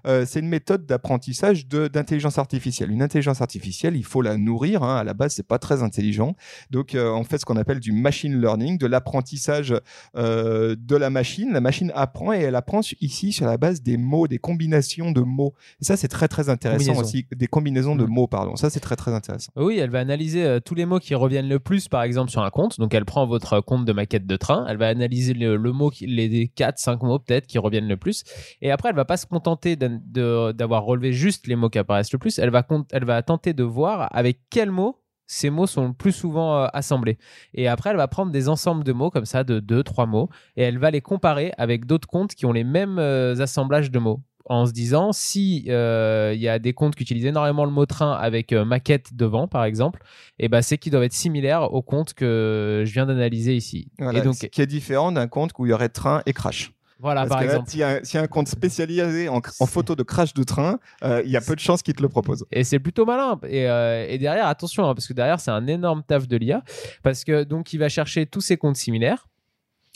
Euh, 0.06 0.25
c'est 0.26 0.41
une 0.41 0.49
méthode 0.49 0.87
d'apprentissage 0.87 1.67
d'intelligence 1.67 2.38
artificielle. 2.38 2.90
Une 2.90 3.02
intelligence 3.02 3.40
artificielle, 3.40 3.97
il 3.97 4.04
faut 4.04 4.23
la 4.23 4.37
nourrir. 4.37 4.83
Hein. 4.83 4.97
À 4.97 5.04
la 5.04 5.14
base, 5.14 5.35
c'est 5.35 5.47
pas 5.47 5.59
très 5.59 5.83
intelligent. 5.83 6.35
Donc, 6.71 6.95
euh, 6.95 7.11
on 7.12 7.25
fait 7.25 7.38
ce 7.38 7.45
qu'on 7.45 7.57
appelle 7.57 7.80
du 7.80 7.92
machine 7.92 8.40
learning, 8.40 8.78
de 8.78 8.87
l'apprentissage 8.87 9.75
euh, 10.16 10.76
de 10.78 10.97
la 10.97 11.11
machine. 11.11 11.52
La 11.52 11.61
machine 11.61 11.92
apprend 11.95 12.33
et 12.33 12.40
elle 12.40 12.57
apprend 12.57 12.80
ici 13.00 13.33
sur 13.33 13.47
la 13.47 13.57
base 13.57 13.83
des 13.83 13.97
mots, 13.97 14.26
des 14.26 14.38
combinaisons 14.38 15.12
de 15.12 15.21
mots. 15.21 15.54
Et 15.80 15.85
ça, 15.85 15.97
c'est 15.97 16.09
très 16.09 16.28
très 16.28 16.49
intéressant 16.49 16.97
aussi. 16.97 17.26
Des 17.35 17.47
combinaisons 17.47 17.97
de 17.97 18.04
mmh. 18.04 18.09
mots, 18.09 18.26
pardon. 18.26 18.57
Ça, 18.57 18.71
c'est 18.71 18.80
très 18.80 18.97
très 18.97 19.12
intéressant. 19.12 19.52
Oui, 19.57 19.78
elle 19.78 19.90
va 19.90 20.00
analyser 20.00 20.59
tous 20.64 20.75
les 20.75 20.87
mots 20.87 20.99
qui 20.99 21.14
reviennent 21.14 21.49
le 21.49 21.61
plus, 21.61 21.88
par 21.88 22.02
exemple, 22.02 22.30
sur 22.30 22.42
un 22.42 22.50
compte. 22.50 22.78
Donc, 22.78 22.95
elle 22.95 23.04
prend 23.04 23.26
votre 23.26 23.61
compte 23.61 23.85
de 23.85 23.92
maquette 23.92 24.26
de 24.26 24.37
train. 24.37 24.66
Elle 24.69 24.76
va 24.76 24.88
analyser 24.88 25.35
le, 25.35 25.73
mot, 25.73 25.90
les 26.00 26.49
4, 26.49 26.78
5 26.78 27.02
mots 27.02 27.19
peut-être 27.19 27.47
qui 27.47 27.59
reviennent 27.59 27.88
le 27.88 27.97
plus. 27.97 28.25
Et 28.61 28.71
après, 28.71 28.90
elle 28.90 28.97
va 28.97 29.04
pas 29.04 29.16
se 29.16 29.26
contenter 29.35 29.76
d'avoir 29.76 30.85
relevé 30.85 31.12
juste 31.12 31.47
les 31.49 31.57
mots 31.57 31.69
qui 31.69 31.79
apparaissent 31.79 32.12
le 32.12 32.19
plus, 32.19 32.38
elle 32.38 32.50
va, 32.50 32.64
elle 32.93 33.05
va 33.05 33.23
tenter 33.23 33.53
de 33.53 33.64
voir 33.64 34.09
avec 34.12 34.38
quels 34.49 34.71
mots 34.71 35.00
ces 35.26 35.50
mots 35.50 35.67
sont 35.67 35.88
le 35.88 35.93
plus 35.95 36.12
souvent 36.12 36.59
euh, 36.59 36.67
assemblés. 36.73 37.19
Et 37.55 37.67
après, 37.67 37.91
elle 37.91 37.97
va 37.97 38.09
prendre 38.09 38.31
des 38.31 38.49
ensembles 38.49 38.85
de 38.85 38.93
mots 38.93 39.11
comme 39.11 39.25
ça, 39.25 39.43
de 39.43 39.59
deux, 39.59 39.83
trois 39.83 40.07
mots, 40.07 40.29
et 40.57 40.62
elle 40.62 40.79
va 40.79 40.91
les 40.91 41.00
comparer 41.00 41.53
avec 41.57 41.87
d'autres 41.87 42.07
comptes 42.07 42.35
qui 42.35 42.45
ont 42.47 42.53
les 42.53 42.62
mêmes 42.62 42.99
euh, 42.99 43.35
assemblages 43.41 43.91
de 43.91 43.99
mots. 43.99 44.23
En 44.47 44.67
se 44.67 44.73
disant, 44.73 45.12
si 45.12 45.64
euh, 45.69 46.33
il 46.35 46.41
y 46.43 46.49
a 46.50 46.59
des 46.59 46.75
comptes 46.75 46.95
qui 46.95 47.03
utilisent 47.03 47.25
énormément 47.25 47.64
le 47.64 47.71
mot 47.71 47.87
train 47.87 48.12
avec 48.12 48.53
maquette 48.53 49.14
devant, 49.14 49.49
par 49.49 49.64
exemple, 49.64 50.03
et 50.38 50.45
eh 50.45 50.49
ben 50.49 50.61
c'est 50.61 50.76
qu'ils 50.76 50.93
doivent 50.93 51.05
être 51.05 51.14
similaires 51.14 51.73
au 51.73 51.81
compte 51.81 52.12
que 52.12 52.83
je 52.85 52.93
viens 52.93 53.07
d'analyser 53.07 53.57
ici. 53.57 53.91
et 54.12 54.21
donc, 54.21 54.35
ce 54.35 54.47
qui 54.47 54.61
est 54.61 54.67
différent 54.67 55.12
d'un 55.12 55.29
compte 55.29 55.53
où 55.59 55.64
il 55.64 55.71
y 55.71 55.73
aurait 55.73 55.88
train 55.88 56.21
et 56.26 56.35
crash. 56.35 56.75
Voilà, 57.04 57.26
par 57.26 57.42
exemple. 57.42 57.68
S'il 57.68 57.80
y, 57.80 57.82
a 57.82 58.00
un 58.14 58.26
compte 58.26 58.49
spécialisé 58.49 59.28
en, 59.28 59.42
photo 59.66 59.94
de 59.94 60.02
crash 60.02 60.32
de 60.32 60.42
train, 60.42 60.78
euh, 61.02 61.20
il 61.23 61.30
y 61.30 61.37
a 61.37 61.42
peu 61.42 61.54
de 61.54 61.61
chances 61.61 61.82
qu'il 61.82 61.92
te 61.92 62.00
le 62.00 62.08
propose. 62.08 62.46
Et 62.50 62.64
c'est 62.64 62.78
plutôt 62.78 63.04
malin. 63.04 63.38
Et, 63.46 63.68
euh, 63.68 64.16
derrière, 64.16 64.46
attention, 64.46 64.88
hein, 64.88 64.94
parce 64.94 65.06
que 65.06 65.12
derrière, 65.12 65.38
c'est 65.38 65.50
un 65.50 65.66
énorme 65.66 66.02
taf 66.02 66.26
de 66.26 66.37
l'IA. 66.38 66.62
Parce 67.02 67.23
que 67.25 67.44
donc, 67.44 67.75
il 67.75 67.78
va 67.78 67.90
chercher 67.90 68.25
tous 68.25 68.40
ces 68.40 68.56
comptes 68.56 68.76
similaires. 68.76 69.26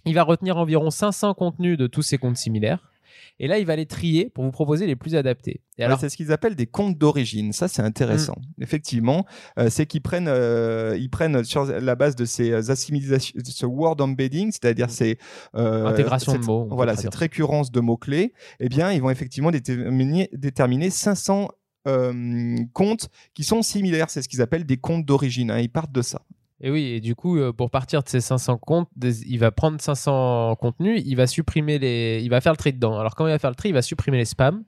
Il 0.05 0.15
va 0.15 0.23
retenir 0.23 0.59
environ 0.59 0.91
500 0.91 1.33
contenus 1.33 1.79
de 1.79 1.87
tous 1.87 2.03
ces 2.03 2.19
comptes 2.19 2.37
similaires. 2.37 2.91
Et 3.41 3.47
là, 3.47 3.59
il 3.59 3.67
va 3.67 3.77
les 3.77 3.87
trier 3.87 4.31
pour 4.31 4.45
vous 4.45 4.51
proposer 4.51 4.87
les 4.87 4.97
plus 4.97 5.15
adaptés. 5.15 5.61
Et 5.77 5.83
Ouais, 5.83 5.85
alors, 5.85 6.01
c'est 6.01 6.09
ce 6.09 6.17
qu'ils 6.17 6.33
appellent 6.33 6.57
des 6.57 6.67
comptes 6.67 6.99
d'origine. 6.99 7.53
Ça, 7.53 7.69
c'est 7.69 7.83
intéressant. 7.83 8.35
Mm. 8.59 8.63
Effectivement, 8.63 9.27
euh, 9.59 9.69
c'est 9.71 9.87
qu'ils 9.87 10.03
prennent, 10.03 10.27
euh, 10.29 10.97
ils 10.99 11.09
prennent 11.11 11.45
sur 11.45 11.65
la 11.65 11.95
base 11.95 12.17
de 12.17 12.25
ces 12.25 12.51
euh, 12.51 12.71
assimilations, 12.71 13.39
de 13.41 13.47
ce 13.47 13.65
word 13.67 13.97
embedding, 14.01 14.51
c'est-à-dire 14.51 14.91
ces 14.91 15.19
euh, 15.55 15.87
Intégration 15.87 16.33
de 16.33 16.39
cette- 16.39 16.47
mots, 16.47 16.63
on 16.63 16.69
peut 16.69 16.75
Voilà, 16.75 16.97
cette 16.97 17.15
récurrence 17.15 17.71
de 17.71 17.81
mots 17.81 17.97
clés. 17.97 18.33
Eh 18.61 18.69
bien, 18.69 18.93
ils 18.93 19.01
vont 19.01 19.11
effectivement 19.11 19.51
déterminer, 19.53 20.29
déterminer 20.33 20.91
500 20.91 21.49
euh, 21.87 22.57
comptes 22.73 23.09
qui 23.35 23.45
sont 23.45 23.63
similaires. 23.63 24.11
C'est 24.11 24.21
ce 24.23 24.29
qu'ils 24.29 24.43
appellent 24.43 24.67
des 24.67 24.77
comptes 24.79 25.05
d'origine. 25.07 25.51
hein. 25.51 25.59
Ils 25.61 25.71
partent 25.71 25.93
de 25.93 26.03
ça. 26.03 26.23
Et 26.61 26.71
oui, 26.71 26.87
et 26.87 27.01
du 27.01 27.15
coup, 27.15 27.39
euh, 27.39 27.53
pour 27.53 27.71
partir 27.71 28.03
de 28.03 28.09
ces 28.09 28.21
500 28.21 28.59
comptes, 28.59 28.89
il 29.01 29.39
va 29.39 29.53
prendre 29.53 29.81
500 29.81 30.57
contenus, 30.57 31.03
il 31.07 31.15
va 31.15 31.29
supprimer 31.29 31.79
les, 31.79 32.21
il 32.23 32.29
va 32.31 32.41
faire 32.41 32.53
le 32.53 32.57
tri 32.57 32.73
dedans. 32.73 32.99
Alors 32.99 33.15
quand 33.15 33.27
il 33.27 33.31
va 33.31 33.39
faire 33.39 33.51
le 33.51 33.57
tri, 33.57 33.69
il 33.69 33.75
va 33.75 33.83
supprimer 33.83 34.19
les 34.19 34.25
spams, 34.25 34.65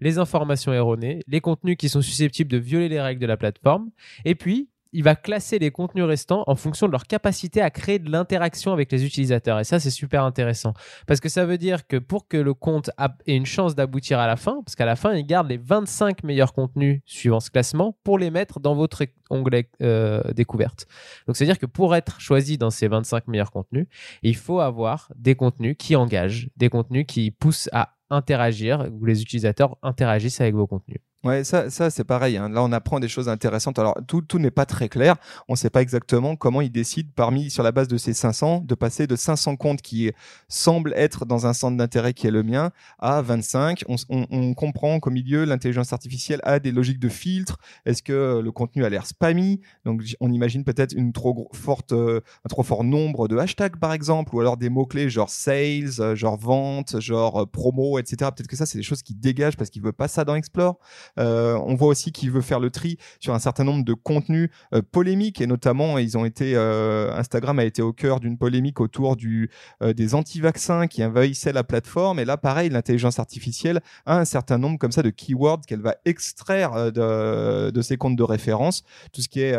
les 0.00 0.18
informations 0.18 0.72
erronées, 0.72 1.20
les 1.26 1.40
contenus 1.40 1.76
qui 1.76 1.88
sont 1.88 2.00
susceptibles 2.00 2.50
de 2.50 2.58
violer 2.58 2.88
les 2.88 3.00
règles 3.00 3.20
de 3.20 3.26
la 3.26 3.36
plateforme, 3.36 3.90
et 4.24 4.36
puis 4.36 4.68
il 4.92 5.02
va 5.02 5.16
classer 5.16 5.58
les 5.58 5.70
contenus 5.70 6.04
restants 6.04 6.44
en 6.46 6.54
fonction 6.54 6.86
de 6.86 6.92
leur 6.92 7.06
capacité 7.06 7.62
à 7.62 7.70
créer 7.70 7.98
de 7.98 8.10
l'interaction 8.10 8.72
avec 8.72 8.92
les 8.92 9.04
utilisateurs. 9.04 9.58
Et 9.58 9.64
ça, 9.64 9.80
c'est 9.80 9.90
super 9.90 10.24
intéressant. 10.24 10.74
Parce 11.06 11.20
que 11.20 11.28
ça 11.28 11.46
veut 11.46 11.58
dire 11.58 11.86
que 11.86 11.96
pour 11.96 12.28
que 12.28 12.36
le 12.36 12.54
compte 12.54 12.90
ait 13.26 13.36
une 13.36 13.46
chance 13.46 13.74
d'aboutir 13.74 14.18
à 14.18 14.26
la 14.26 14.36
fin, 14.36 14.62
parce 14.64 14.76
qu'à 14.76 14.84
la 14.84 14.96
fin, 14.96 15.14
il 15.14 15.26
garde 15.26 15.48
les 15.48 15.56
25 15.56 16.24
meilleurs 16.24 16.52
contenus 16.52 17.00
suivant 17.06 17.40
ce 17.40 17.50
classement 17.50 17.96
pour 18.04 18.18
les 18.18 18.30
mettre 18.30 18.60
dans 18.60 18.74
votre 18.74 19.04
onglet 19.30 19.70
euh, 19.82 20.22
découverte. 20.34 20.86
Donc, 21.26 21.36
c'est-à-dire 21.36 21.58
que 21.58 21.66
pour 21.66 21.96
être 21.96 22.20
choisi 22.20 22.58
dans 22.58 22.70
ces 22.70 22.88
25 22.88 23.28
meilleurs 23.28 23.50
contenus, 23.50 23.86
il 24.22 24.36
faut 24.36 24.60
avoir 24.60 25.10
des 25.16 25.34
contenus 25.34 25.76
qui 25.78 25.96
engagent, 25.96 26.48
des 26.56 26.68
contenus 26.68 27.06
qui 27.08 27.30
poussent 27.30 27.70
à 27.72 27.94
interagir, 28.10 28.88
où 28.92 29.06
les 29.06 29.22
utilisateurs 29.22 29.78
interagissent 29.82 30.42
avec 30.42 30.54
vos 30.54 30.66
contenus. 30.66 31.00
Ouais, 31.24 31.44
ça, 31.44 31.70
ça 31.70 31.88
c'est 31.88 32.02
pareil. 32.02 32.36
hein. 32.36 32.48
Là, 32.48 32.64
on 32.64 32.72
apprend 32.72 32.98
des 32.98 33.06
choses 33.06 33.28
intéressantes. 33.28 33.78
Alors, 33.78 33.96
tout, 34.08 34.22
tout 34.22 34.40
n'est 34.40 34.50
pas 34.50 34.66
très 34.66 34.88
clair. 34.88 35.14
On 35.46 35.52
ne 35.52 35.56
sait 35.56 35.70
pas 35.70 35.80
exactement 35.80 36.34
comment 36.34 36.60
ils 36.60 36.72
décident, 36.72 37.10
parmi, 37.14 37.48
sur 37.48 37.62
la 37.62 37.70
base 37.70 37.86
de 37.86 37.96
ces 37.96 38.12
500, 38.12 38.64
de 38.66 38.74
passer 38.74 39.06
de 39.06 39.14
500 39.14 39.54
comptes 39.54 39.82
qui 39.82 40.10
semblent 40.48 40.92
être 40.96 41.24
dans 41.24 41.46
un 41.46 41.52
centre 41.52 41.76
d'intérêt 41.76 42.12
qui 42.12 42.26
est 42.26 42.32
le 42.32 42.42
mien 42.42 42.72
à 42.98 43.22
25. 43.22 43.84
On, 43.88 43.94
on- 44.08 44.26
on 44.32 44.54
comprend 44.54 44.98
qu'au 44.98 45.10
milieu, 45.10 45.44
l'intelligence 45.44 45.92
artificielle 45.92 46.40
a 46.42 46.58
des 46.58 46.72
logiques 46.72 46.98
de 46.98 47.08
filtre. 47.08 47.56
Est-ce 47.86 48.02
que 48.02 48.40
le 48.42 48.50
contenu 48.50 48.84
a 48.84 48.88
l'air 48.90 49.06
spammy? 49.06 49.60
Donc, 49.84 50.02
on 50.18 50.32
imagine 50.32 50.64
peut-être 50.64 50.92
une 50.92 51.12
trop 51.12 51.48
forte, 51.52 51.92
euh, 51.92 52.20
un 52.44 52.48
trop 52.48 52.64
fort 52.64 52.82
nombre 52.82 53.28
de 53.28 53.36
hashtags, 53.38 53.76
par 53.76 53.92
exemple, 53.92 54.34
ou 54.34 54.40
alors 54.40 54.56
des 54.56 54.70
mots-clés 54.70 55.08
genre 55.08 55.30
sales, 55.30 56.00
euh, 56.00 56.16
genre 56.16 56.36
vente, 56.36 56.98
genre 57.00 57.42
euh, 57.42 57.46
promo, 57.46 58.00
etc. 58.00 58.32
Peut-être 58.34 58.48
que 58.48 58.56
ça, 58.56 58.66
c'est 58.66 58.78
des 58.78 58.82
choses 58.82 59.02
qui 59.04 59.14
dégagent 59.14 59.56
parce 59.56 59.70
qu'il 59.70 59.82
veut 59.82 59.92
pas 59.92 60.08
ça 60.08 60.24
dans 60.24 60.34
Explore. 60.34 60.80
Euh, 61.18 61.58
on 61.64 61.74
voit 61.74 61.88
aussi 61.88 62.12
qu'il 62.12 62.30
veut 62.30 62.40
faire 62.40 62.60
le 62.60 62.70
tri 62.70 62.98
sur 63.20 63.34
un 63.34 63.38
certain 63.38 63.64
nombre 63.64 63.84
de 63.84 63.94
contenus 63.94 64.50
euh, 64.74 64.82
polémiques 64.82 65.40
et 65.40 65.46
notamment 65.46 65.98
ils 65.98 66.16
ont 66.16 66.24
été 66.24 66.54
euh, 66.54 67.12
Instagram 67.12 67.58
a 67.58 67.64
été 67.64 67.82
au 67.82 67.92
cœur 67.92 68.20
d'une 68.20 68.38
polémique 68.38 68.80
autour 68.80 69.16
du 69.16 69.50
des 69.82 70.14
anti-vaccins 70.14 70.86
qui 70.86 71.04
envahissaient 71.04 71.52
la 71.52 71.64
plateforme. 71.64 72.18
Et 72.18 72.24
là 72.24 72.36
pareil 72.36 72.70
l'intelligence 72.70 73.18
artificielle 73.18 73.80
a 74.06 74.18
un 74.18 74.24
certain 74.24 74.58
nombre 74.58 74.78
comme 74.78 74.92
ça 74.92 75.02
de 75.02 75.10
keywords 75.10 75.62
qu'elle 75.66 75.82
va 75.82 75.96
extraire 76.04 76.92
de, 76.92 77.70
de 77.70 77.82
ses 77.82 77.96
comptes 77.96 78.16
de 78.16 78.22
référence 78.22 78.82
tout 79.12 79.22
ce 79.22 79.28
qui 79.28 79.40
est 79.40 79.56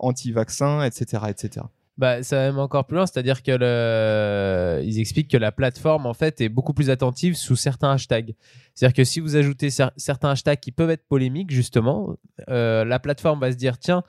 anti-vaccin 0.00 0.82
etc 0.84 1.24
etc 1.28 1.66
Bah, 1.96 2.24
ça 2.24 2.36
va 2.36 2.42
même 2.46 2.58
encore 2.58 2.86
plus 2.86 2.96
loin, 2.96 3.06
c'est-à-dire 3.06 3.40
que 3.42 4.80
ils 4.82 4.98
expliquent 4.98 5.30
que 5.30 5.36
la 5.36 5.52
plateforme 5.52 6.06
en 6.06 6.14
fait 6.14 6.40
est 6.40 6.48
beaucoup 6.48 6.74
plus 6.74 6.90
attentive 6.90 7.36
sous 7.36 7.54
certains 7.54 7.92
hashtags. 7.92 8.34
C'est-à-dire 8.74 8.94
que 8.96 9.04
si 9.04 9.20
vous 9.20 9.36
ajoutez 9.36 9.68
cer- 9.68 9.92
certains 9.96 10.30
hashtags 10.30 10.58
qui 10.58 10.72
peuvent 10.72 10.90
être 10.90 11.06
polémiques 11.06 11.52
justement, 11.52 12.16
euh, 12.48 12.84
la 12.84 12.98
plateforme 12.98 13.38
va 13.40 13.52
se 13.52 13.56
dire 13.56 13.78
tiens, 13.78 14.02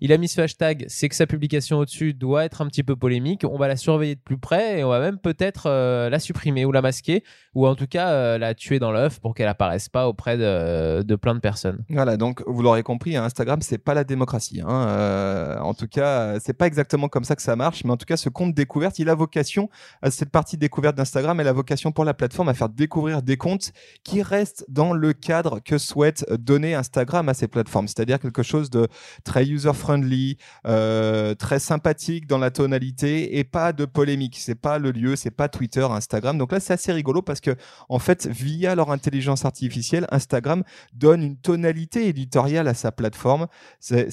il 0.00 0.12
a 0.12 0.18
mis 0.18 0.28
ce 0.28 0.40
hashtag, 0.40 0.84
c'est 0.88 1.08
que 1.08 1.14
sa 1.14 1.26
publication 1.26 1.78
au-dessus 1.78 2.14
doit 2.14 2.44
être 2.44 2.62
un 2.62 2.66
petit 2.66 2.82
peu 2.82 2.96
polémique, 2.96 3.44
on 3.44 3.58
va 3.58 3.68
la 3.68 3.76
surveiller 3.76 4.14
de 4.14 4.20
plus 4.20 4.38
près 4.38 4.78
et 4.78 4.84
on 4.84 4.88
va 4.88 5.00
même 5.00 5.18
peut-être 5.18 5.64
euh, 5.66 6.08
la 6.08 6.18
supprimer 6.18 6.64
ou 6.64 6.72
la 6.72 6.82
masquer 6.82 7.22
ou 7.54 7.66
en 7.66 7.74
tout 7.74 7.86
cas 7.86 8.08
euh, 8.08 8.38
la 8.38 8.54
tuer 8.54 8.78
dans 8.78 8.92
l'œuf 8.92 9.20
pour 9.20 9.34
qu'elle 9.34 9.48
apparaisse 9.48 9.88
pas 9.88 10.08
auprès 10.08 10.38
de, 10.38 11.02
de 11.02 11.16
plein 11.16 11.34
de 11.34 11.40
personnes. 11.40 11.84
Voilà, 11.90 12.16
donc 12.16 12.42
vous 12.46 12.62
l'aurez 12.62 12.82
compris, 12.82 13.16
hein, 13.16 13.24
Instagram 13.24 13.60
c'est 13.62 13.78
pas 13.78 13.94
la 13.94 14.04
démocratie. 14.04 14.60
Hein. 14.60 14.86
Euh, 14.88 15.58
en 15.58 15.74
tout 15.74 15.88
cas, 15.88 16.40
c'est 16.40 16.54
pas 16.54 16.66
exactement 16.66 17.08
comme 17.08 17.24
ça 17.24 17.36
que 17.36 17.42
ça 17.42 17.56
marche, 17.56 17.84
mais 17.84 17.90
en 17.90 17.96
tout 17.96 18.06
cas, 18.06 18.16
ce 18.16 18.28
compte 18.28 18.54
découverte, 18.54 18.98
il 18.98 19.08
a 19.08 19.14
vocation, 19.14 19.68
cette 20.08 20.30
partie 20.30 20.56
découverte 20.56 20.96
d'Instagram, 20.96 21.38
elle 21.40 21.48
a 21.48 21.52
vocation 21.52 21.92
pour 21.92 22.04
la 22.04 22.14
plateforme 22.14 22.48
à 22.48 22.54
faire 22.54 22.68
découvrir 22.68 23.22
des 23.22 23.36
comptes 23.36 23.72
qui 24.04 24.22
restent 24.22 24.64
dans 24.68 24.92
le 24.92 25.12
cadre 25.12 25.60
que 25.60 25.78
souhaite 25.78 26.24
donner 26.32 26.74
Instagram 26.74 27.28
à 27.28 27.34
ces 27.34 27.48
plateformes, 27.48 27.88
c'est-à-dire 27.88 28.18
quelque 28.18 28.42
chose 28.42 28.70
de 28.70 28.88
très 29.24 29.44
user-friendly, 29.90 30.36
euh, 30.66 31.34
très 31.34 31.58
sympathique 31.58 32.26
dans 32.26 32.38
la 32.38 32.50
tonalité 32.50 33.38
et 33.38 33.44
pas 33.44 33.72
de 33.72 33.84
polémique. 33.84 34.36
C'est 34.38 34.54
pas 34.54 34.78
le 34.78 34.90
lieu, 34.90 35.16
c'est 35.16 35.30
pas 35.30 35.48
Twitter, 35.48 35.82
Instagram. 35.82 36.38
Donc 36.38 36.52
là, 36.52 36.60
c'est 36.60 36.72
assez 36.72 36.92
rigolo 36.92 37.22
parce 37.22 37.40
que 37.40 37.56
en 37.88 37.98
fait, 37.98 38.26
via 38.26 38.74
leur 38.74 38.90
intelligence 38.90 39.44
artificielle, 39.44 40.06
Instagram 40.10 40.62
donne 40.92 41.22
une 41.22 41.36
tonalité 41.36 42.08
éditoriale 42.08 42.68
à 42.68 42.74
sa 42.74 42.92
plateforme. 42.92 43.46
C'est- 43.78 44.10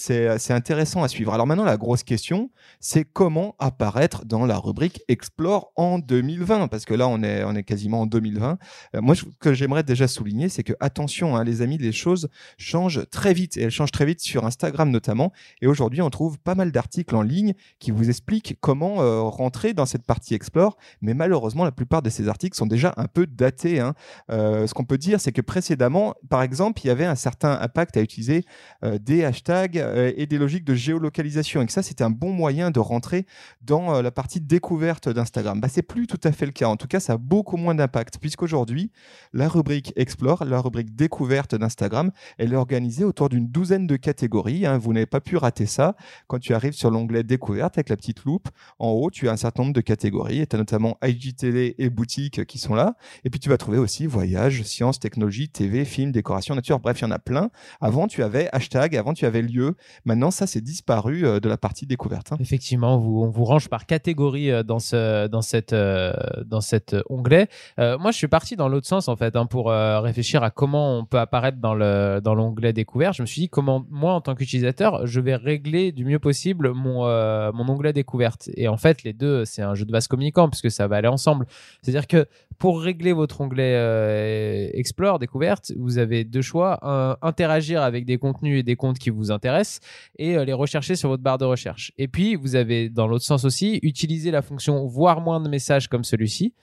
intéressant 0.50 1.04
à 1.04 1.08
suivre. 1.08 1.34
Alors 1.34 1.46
maintenant, 1.46 1.66
la 1.66 1.78
grosse 1.78 2.04
question, 2.04 2.50
c'est 2.80 3.04
comment 3.04 3.56
apparaître 3.60 4.26
dans 4.26 4.46
la 4.46 4.58
rubrique 4.58 5.04
Explore 5.08 5.72
en 5.76 6.00
2020 6.00 6.68
Parce 6.68 6.86
que 6.86 6.94
là, 6.94 7.08
on 7.08 7.22
est, 7.22 7.64
quasiment 7.64 8.02
en 8.02 8.06
2020. 8.06 8.58
Euh, 8.96 9.02
moi, 9.02 9.14
ce 9.14 9.24
que 9.40 9.54
j'aimerais 9.54 9.84
déjà 9.84 10.08
souligner, 10.08 10.50
c'est 10.50 10.64
que 10.64 10.74
attention, 10.80 11.36
hein, 11.36 11.44
les 11.44 11.62
amis, 11.62 11.78
les 11.78 11.92
choses 11.92 12.30
changent 12.58 13.06
très 13.12 13.34
vite. 13.34 13.58
Et 13.58 13.64
elles 13.64 13.72
changent 13.72 13.92
très 13.92 14.06
vite 14.06 14.22
sur 14.22 14.46
Instagram 14.46 14.90
notamment. 14.90 15.32
Aujourd'hui, 15.68 16.02
on 16.02 16.10
trouve 16.10 16.40
pas 16.40 16.56
mal 16.56 16.72
d'articles 16.72 17.16
en 17.16 17.22
ligne 17.22 17.54
qui 17.80 17.92
vous 17.92 18.10
expliquent 18.10 18.58
comment 18.62 19.02
euh, 19.02 19.22
rentrer 19.22 19.74
dans 19.74 19.86
cette 19.86 20.06
partie 20.06 20.34
Explore. 20.34 20.78
Mais 21.02 21.14
malheureusement, 21.14 21.64
la 21.64 21.72
plupart 21.72 22.02
de 22.02 22.10
ces 22.10 22.28
articles 22.28 22.58
sont 22.58 22.66
déjà 22.66 22.94
un 22.98 23.08
peu 23.08 23.28
datés. 23.28 23.80
hein. 23.80 23.94
Euh, 24.30 24.68
ce 24.68 24.74
qu'on 24.74 24.86
peut 24.86 24.98
dire, 24.98 25.20
c'est 25.20 25.32
que 25.32 25.42
précédemment, 25.42 26.16
par 26.30 26.42
exemple, 26.42 26.82
il 26.84 26.88
y 26.88 26.90
avait 26.90 27.06
un 27.06 27.16
certain 27.16 27.60
impact 27.62 27.98
à 27.98 28.02
utiliser 28.02 28.46
euh, 28.84 28.98
des 28.98 29.24
hashtags 29.24 29.78
et 30.16 30.26
des 30.26 30.38
logiques 30.38 30.66
de 30.66 30.76
géolocalisation. 30.76 31.62
Et 31.62 31.66
que 31.66 31.72
ça, 31.72 31.84
c'était 31.84 32.04
un 32.04 32.10
bon 32.10 32.32
moyen 32.32 32.72
de 32.72 32.80
rentrer 32.80 33.26
dans 33.62 34.02
la 34.02 34.12
partie 34.12 34.42
découverte 34.42 35.10
d'Instagram. 35.10 35.60
Bah, 35.60 35.68
c'est 35.70 35.82
plus 35.82 36.08
tout 36.08 36.20
à 36.24 36.32
fait 36.32 36.46
le 36.46 36.52
cas. 36.52 36.68
En 36.68 36.78
tout 36.78 36.88
cas, 36.88 37.00
ça 37.00 37.14
a 37.14 37.18
beaucoup 37.18 37.58
moins 37.58 37.76
d'impact, 37.76 38.18
puisqu'aujourd'hui, 38.20 38.92
la 39.34 39.48
rubrique 39.48 39.94
Explore, 39.96 40.46
la 40.46 40.60
rubrique 40.60 40.96
découverte 40.96 41.56
d'Instagram, 41.56 42.12
elle 42.38 42.54
est 42.54 42.58
organisée 42.58 43.04
autour 43.04 43.30
d'une 43.30 43.48
douzaine 43.48 43.88
de 43.88 43.96
catégories. 43.96 44.66
hein. 44.66 44.78
Vous 44.78 44.94
n'avez 44.94 45.06
pas 45.06 45.22
pu 45.22 45.38
rater 45.38 45.57
ça. 45.66 45.96
Quand 46.28 46.40
tu 46.40 46.54
arrives 46.54 46.74
sur 46.74 46.92
l'onglet 46.92 47.24
découverte 47.24 47.78
avec 47.78 47.90
la 47.90 47.96
petite 47.96 48.24
loupe, 48.24 48.50
en 48.80 48.90
haut, 48.90 49.10
tu 49.10 49.28
as 49.30 49.32
un 49.32 49.38
certain 49.38 49.64
nombre 49.64 49.74
de 49.74 49.82
catégories. 49.82 50.42
Et 50.42 50.48
tu 50.48 50.56
as 50.56 50.60
notamment 50.60 50.98
IGTV 51.04 51.76
et 51.82 51.90
boutique 51.90 52.46
qui 52.46 52.58
sont 52.58 52.76
là. 52.76 52.96
Et 53.24 53.30
puis 53.30 53.40
tu 53.40 53.50
vas 53.50 53.58
trouver 53.58 53.78
aussi 53.78 54.06
voyage, 54.06 54.64
sciences, 54.64 55.00
technologie, 55.00 55.50
TV, 55.50 55.86
film, 55.86 56.12
décoration, 56.12 56.56
nature. 56.56 56.80
Bref, 56.80 57.00
il 57.00 57.04
y 57.04 57.08
en 57.08 57.12
a 57.12 57.20
plein. 57.20 57.50
Avant, 57.82 58.08
tu 58.08 58.24
avais 58.24 58.50
hashtag, 58.52 58.96
avant, 58.96 59.14
tu 59.14 59.26
avais 59.26 59.42
lieu. 59.42 59.76
Maintenant, 60.06 60.32
ça, 60.32 60.48
c'est 60.48 60.62
disparu 60.62 61.26
euh, 61.26 61.40
de 61.40 61.50
la 61.50 61.58
partie 61.58 61.86
découverte. 61.86 62.32
hein. 62.32 62.38
Effectivement, 62.40 62.96
on 62.96 63.30
vous, 63.30 63.46
range 63.46 63.70
par 63.70 63.86
catégorie 63.86 64.52
euh, 64.52 64.64
dans 64.64 64.80
ce 64.80 65.28
dans 65.28 65.42
cette 65.42 65.74
euh, 65.74 66.14
dans 66.46 66.62
cet 66.62 66.96
onglet. 67.10 67.48
Moi, 67.78 68.12
je 68.12 68.18
suis 68.18 68.28
parti 68.28 68.56
dans 68.56 68.68
l'autre 68.68 68.88
sens 68.88 69.08
en 69.08 69.16
fait 69.16 69.36
hein, 69.36 69.46
pour 69.46 69.68
réfléchir 69.70 70.44
à 70.44 70.50
comment 70.50 71.00
on 71.00 71.06
peut 71.06 71.20
apparaître 71.20 71.60
dans 71.60 71.74
le 71.74 72.20
dans 72.24 72.36
l'onglet 72.36 72.74
découvert. 72.74 73.14
Je 73.14 73.22
me 73.22 73.28
suis 73.28 73.42
dit 73.42 73.50
comment 73.50 73.86
moi 73.90 74.14
en 74.14 74.22
tant 74.22 74.36
qu'utilisateur, 74.36 75.06
je 75.06 75.20
vais 75.20 75.36
régler 75.48 75.94
du 75.94 76.04
mieux 76.04 76.20
possible 76.20 76.74
mon 76.74 77.06
euh, 77.06 77.52
mon 77.54 77.68
onglet 77.70 77.94
découverte. 77.94 78.50
Et 78.56 78.68
en 78.68 78.78
fait, 78.78 79.04
les 79.04 79.14
deux, 79.14 79.46
c'est 79.46 79.62
un 79.62 79.76
jeu 79.76 79.86
de 79.86 79.92
vase 79.92 80.08
communicant 80.08 80.50
puisque 80.50 80.70
ça 80.70 80.88
va 80.88 80.98
aller 80.98 81.08
ensemble. 81.08 81.46
C'est-à-dire 81.82 82.08
que 82.08 82.26
pour 82.60 82.82
régler 82.82 83.14
votre 83.14 83.40
onglet 83.40 83.74
euh, 83.76 84.70
Explore 84.74 85.20
découverte, 85.20 85.72
vous 85.78 85.98
avez 86.00 86.26
deux 86.26 86.42
choix 86.42 86.80
Un, 86.82 87.18
interagir 87.22 87.82
avec 87.82 88.06
des 88.06 88.18
contenus 88.18 88.60
et 88.60 88.64
des 88.64 88.76
comptes 88.76 89.00
qui 89.00 89.10
vous 89.10 89.32
intéressent 89.32 89.80
et 90.18 90.38
euh, 90.38 90.44
les 90.44 90.54
rechercher 90.54 90.96
sur 90.96 91.10
votre 91.10 91.24
barre 91.24 91.38
de 91.38 91.46
recherche. 91.46 91.94
Et 91.98 92.08
puis, 92.08 92.36
vous 92.36 92.56
avez 92.56 92.90
dans 92.90 93.08
l'autre 93.08 93.26
sens 93.26 93.46
aussi 93.46 93.80
utiliser 93.84 94.32
la 94.32 94.42
fonction 94.42 94.86
voir 94.86 95.22
moins 95.22 95.40
de 95.40 95.50
messages 95.50 95.88
comme 95.88 96.04
celui-ci 96.04 96.54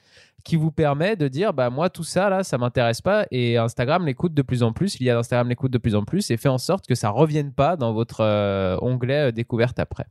qui 0.45 0.57
vous 0.57 0.71
permet 0.71 1.17
de 1.17 1.27
dire 1.27 1.53
bah 1.53 1.71
moi 1.71 1.91
tout 1.91 2.05
ça 2.05 2.29
là 2.29 2.45
ça 2.45 2.59
m'intéresse 2.59 3.01
pas 3.01 3.27
et 3.31 3.57
Instagram 3.57 4.07
l'écoute 4.07 4.35
de 4.35 4.43
plus 4.43 4.63
en 4.63 4.73
plus. 4.73 4.99
l'IA 4.99 5.15
d'Instagram 5.15 5.49
l'écoute 5.49 5.73
de 5.73 5.79
plus 5.79 5.95
en 5.95 6.05
plus 6.05 6.31
et 6.31 6.37
fait 6.37 6.49
en 6.49 6.59
sorte 6.59 6.87
que 6.87 6.95
ça 6.95 7.09
revienne 7.09 7.53
pas 7.53 7.77
dans 7.77 7.93
votre 7.93 8.21
euh, 8.21 8.77
onglet 8.81 9.29
euh, 9.29 9.33
découverte 9.33 9.79
après 9.79 10.07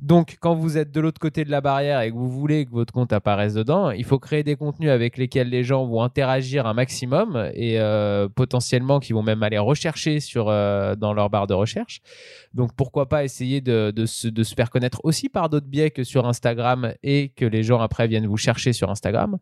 Donc, 0.00 0.36
quand 0.40 0.54
vous 0.54 0.76
êtes 0.76 0.92
de 0.92 1.00
l'autre 1.00 1.18
côté 1.18 1.44
de 1.46 1.50
la 1.50 1.62
barrière 1.62 2.02
et 2.02 2.10
que 2.10 2.16
vous 2.16 2.30
voulez 2.30 2.66
que 2.66 2.70
votre 2.70 2.92
compte 2.92 3.14
apparaisse 3.14 3.54
dedans, 3.54 3.90
il 3.90 4.04
faut 4.04 4.18
créer 4.18 4.42
des 4.42 4.54
contenus 4.54 4.90
avec 4.90 5.16
lesquels 5.16 5.48
les 5.48 5.64
gens 5.64 5.86
vont 5.86 6.02
interagir 6.02 6.66
un 6.66 6.74
maximum 6.74 7.50
et 7.54 7.80
euh, 7.80 8.28
potentiellement 8.28 9.00
qui 9.00 9.14
vont 9.14 9.22
même 9.22 9.42
aller 9.42 9.56
rechercher 9.56 10.20
sur, 10.20 10.50
euh, 10.50 10.96
dans 10.96 11.14
leur 11.14 11.30
barre 11.30 11.46
de 11.46 11.54
recherche. 11.54 12.00
Donc, 12.52 12.74
pourquoi 12.76 13.08
pas 13.08 13.24
essayer 13.24 13.62
de, 13.62 13.90
de, 13.90 14.04
se, 14.04 14.28
de 14.28 14.42
se 14.42 14.54
faire 14.54 14.68
connaître 14.68 15.00
aussi 15.02 15.30
par 15.30 15.48
d'autres 15.48 15.66
biais 15.66 15.90
que 15.90 16.04
sur 16.04 16.26
Instagram 16.26 16.92
et 17.02 17.30
que 17.30 17.46
les 17.46 17.62
gens 17.62 17.80
après 17.80 18.06
viennent 18.06 18.26
vous 18.26 18.36
chercher 18.36 18.74
sur 18.74 18.90
Instagram. 18.90 19.38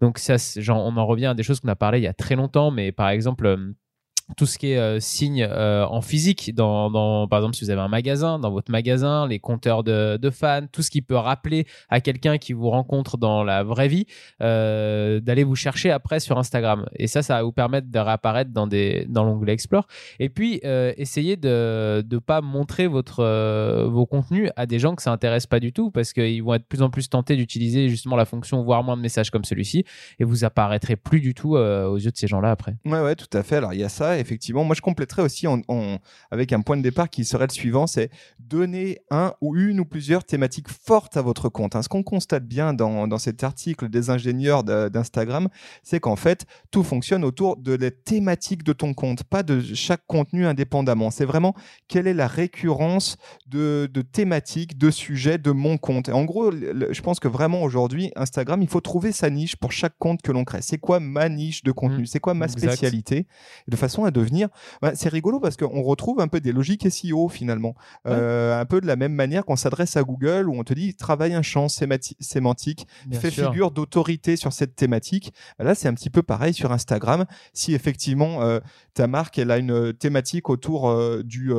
Donc, 0.00 0.18
ça, 0.18 0.34
genre, 0.60 0.84
on 0.84 0.96
en 0.96 1.06
revient 1.06 1.26
à 1.26 1.34
des 1.34 1.44
choses 1.44 1.60
qu'on 1.60 1.68
a 1.68 1.76
parlé 1.76 1.98
il 1.98 2.04
y 2.04 2.08
a 2.08 2.14
très 2.14 2.34
longtemps, 2.34 2.72
mais 2.72 2.90
par 2.90 3.08
exemple, 3.08 3.46
euh, 3.46 3.72
tout 4.36 4.46
ce 4.46 4.58
qui 4.58 4.72
est 4.72 4.78
euh, 4.78 5.00
signe 5.00 5.46
euh, 5.48 5.84
en 5.86 6.00
physique, 6.00 6.54
dans, 6.54 6.90
dans, 6.90 7.28
par 7.28 7.40
exemple 7.40 7.56
si 7.56 7.64
vous 7.64 7.70
avez 7.70 7.80
un 7.80 7.88
magasin, 7.88 8.38
dans 8.38 8.50
votre 8.50 8.70
magasin, 8.70 9.26
les 9.26 9.38
compteurs 9.38 9.84
de, 9.84 10.16
de 10.16 10.30
fans, 10.30 10.66
tout 10.70 10.82
ce 10.82 10.90
qui 10.90 11.02
peut 11.02 11.16
rappeler 11.16 11.66
à 11.88 12.00
quelqu'un 12.00 12.38
qui 12.38 12.52
vous 12.52 12.70
rencontre 12.70 13.18
dans 13.18 13.44
la 13.44 13.62
vraie 13.62 13.88
vie, 13.88 14.06
euh, 14.40 15.20
d'aller 15.20 15.44
vous 15.44 15.56
chercher 15.56 15.90
après 15.90 16.20
sur 16.20 16.38
Instagram. 16.38 16.86
Et 16.96 17.06
ça, 17.06 17.22
ça 17.22 17.36
va 17.36 17.42
vous 17.42 17.52
permettre 17.52 17.90
de 17.90 17.98
réapparaître 17.98 18.50
dans, 18.52 18.66
dans 18.66 19.24
l'onglet 19.24 19.52
Explore. 19.52 19.86
Et 20.18 20.28
puis, 20.28 20.60
euh, 20.64 20.92
essayez 20.96 21.36
de 21.36 22.04
ne 22.10 22.18
pas 22.18 22.40
montrer 22.40 22.86
votre, 22.86 23.86
vos 23.86 24.06
contenus 24.06 24.50
à 24.56 24.66
des 24.66 24.78
gens 24.78 24.94
que 24.94 25.02
ça 25.02 25.12
intéresse 25.12 25.46
pas 25.46 25.60
du 25.60 25.72
tout, 25.72 25.90
parce 25.90 26.12
qu'ils 26.12 26.42
vont 26.42 26.54
être 26.54 26.62
de 26.62 26.66
plus 26.66 26.82
en 26.82 26.90
plus 26.90 27.08
tentés 27.08 27.36
d'utiliser 27.36 27.88
justement 27.88 28.16
la 28.16 28.24
fonction 28.24 28.62
voir 28.62 28.82
moins 28.82 28.96
de 28.96 29.02
messages 29.02 29.30
comme 29.30 29.44
celui-ci, 29.44 29.84
et 30.18 30.24
vous 30.24 30.44
apparaîtrez 30.44 30.96
plus 30.96 31.20
du 31.20 31.34
tout 31.34 31.56
aux 31.56 31.98
yeux 31.98 32.10
de 32.10 32.16
ces 32.16 32.26
gens-là 32.26 32.50
après. 32.50 32.76
Ouais, 32.84 33.00
ouais, 33.00 33.14
tout 33.14 33.26
à 33.36 33.42
fait. 33.42 33.56
Alors, 33.56 33.74
il 33.74 33.80
y 33.80 33.84
a 33.84 33.88
ça, 33.88 34.18
effectivement. 34.22 34.64
Moi, 34.64 34.74
je 34.74 34.80
compléterais 34.80 35.20
aussi 35.20 35.46
en, 35.46 35.60
en- 35.68 35.98
avec 36.30 36.52
un 36.54 36.62
point 36.62 36.78
de 36.78 36.82
départ 36.82 37.10
qui 37.10 37.24
serait 37.26 37.46
le 37.46 37.52
suivant, 37.52 37.86
c'est 37.86 38.10
donner 38.38 39.00
un 39.10 39.34
ou 39.42 39.56
une 39.56 39.80
ou 39.80 39.84
plusieurs 39.84 40.24
thématiques 40.24 40.68
fortes 40.70 41.16
à 41.18 41.22
votre 41.22 41.48
compte. 41.50 41.76
hein. 41.76 41.82
Ce 41.82 41.88
qu'on 41.90 42.02
constate 42.02 42.46
bien 42.46 42.72
dans, 42.72 43.06
dans 43.06 43.18
cet 43.18 43.44
article 43.44 43.88
des 43.90 44.08
ingénieurs 44.08 44.64
d'Instagram, 44.64 45.48
c'est 45.82 46.00
qu'en 46.00 46.16
fait, 46.16 46.46
tout 46.70 46.82
fonctionne 46.82 47.24
autour 47.24 47.56
de 47.56 47.74
la 47.74 47.90
thématique 47.90 48.62
de 48.62 48.72
ton 48.72 48.94
compte, 48.94 49.24
pas 49.24 49.42
de 49.42 49.60
chaque 49.60 50.06
contenu 50.06 50.46
indépendamment. 50.46 51.10
C'est 51.10 51.24
vraiment 51.24 51.54
quelle 51.88 52.06
est 52.06 52.14
la 52.14 52.28
récurrence 52.28 53.16
de, 53.46 53.90
de 53.92 54.02
thématiques, 54.02 54.78
de 54.78 54.90
sujets 54.90 55.38
de 55.38 55.50
mon 55.50 55.76
compte. 55.78 56.08
Et 56.08 56.12
en 56.12 56.24
gros, 56.24 56.50
le- 56.50 56.92
je 56.92 57.02
pense 57.02 57.20
que 57.20 57.28
vraiment 57.28 57.62
aujourd'hui, 57.62 58.12
Instagram, 58.16 58.62
il 58.62 58.68
faut 58.68 58.80
trouver 58.80 59.12
sa 59.12 59.30
niche 59.30 59.56
pour 59.56 59.72
chaque 59.72 59.96
compte 59.98 60.22
que 60.22 60.32
l'on 60.32 60.44
crée. 60.44 60.62
C'est 60.62 60.78
quoi 60.78 61.00
ma 61.00 61.28
niche 61.28 61.62
de 61.64 61.72
contenu? 61.72 62.02
Mm. 62.02 62.06
C'est 62.06 62.20
quoi 62.20 62.34
ma 62.34 62.46
Exact. 62.46 62.60
spécialité? 62.72 63.26
De 63.68 63.76
façon 63.76 64.01
à 64.04 64.10
devenir... 64.10 64.48
bah, 64.80 64.92
c'est 64.94 65.08
rigolo 65.08 65.40
parce 65.40 65.56
qu'on 65.56 65.82
retrouve 65.82 66.20
un 66.20 66.28
peu 66.28 66.40
des 66.40 66.52
logiques 66.52 66.90
SEO 66.90 67.28
finalement. 67.28 67.74
Euh, 68.06 68.60
un 68.60 68.64
peu 68.64 68.80
de 68.80 68.86
la 68.86 68.96
même 68.96 69.12
manière 69.14 69.44
qu'on 69.44 69.56
s'adresse 69.56 69.96
à 69.96 70.02
Google 70.02 70.48
où 70.48 70.54
on 70.58 70.64
te 70.64 70.74
dit 70.74 70.94
travaille 70.94 71.34
un 71.34 71.42
champ 71.42 71.68
sémantique, 71.68 72.86
Bien 73.06 73.20
fais 73.20 73.30
sûr. 73.30 73.50
figure 73.50 73.70
d'autorité 73.70 74.36
sur 74.36 74.52
cette 74.52 74.76
thématique. 74.76 75.32
Là, 75.58 75.74
c'est 75.74 75.88
un 75.88 75.94
petit 75.94 76.10
peu 76.10 76.22
pareil 76.22 76.54
sur 76.54 76.72
Instagram. 76.72 77.24
Si 77.52 77.74
effectivement 77.74 78.42
euh, 78.42 78.60
ta 78.94 79.06
marque 79.06 79.38
elle 79.38 79.50
a 79.50 79.58
une 79.58 79.92
thématique 79.92 80.48
autour 80.48 80.88
euh, 80.90 81.22
du 81.24 81.52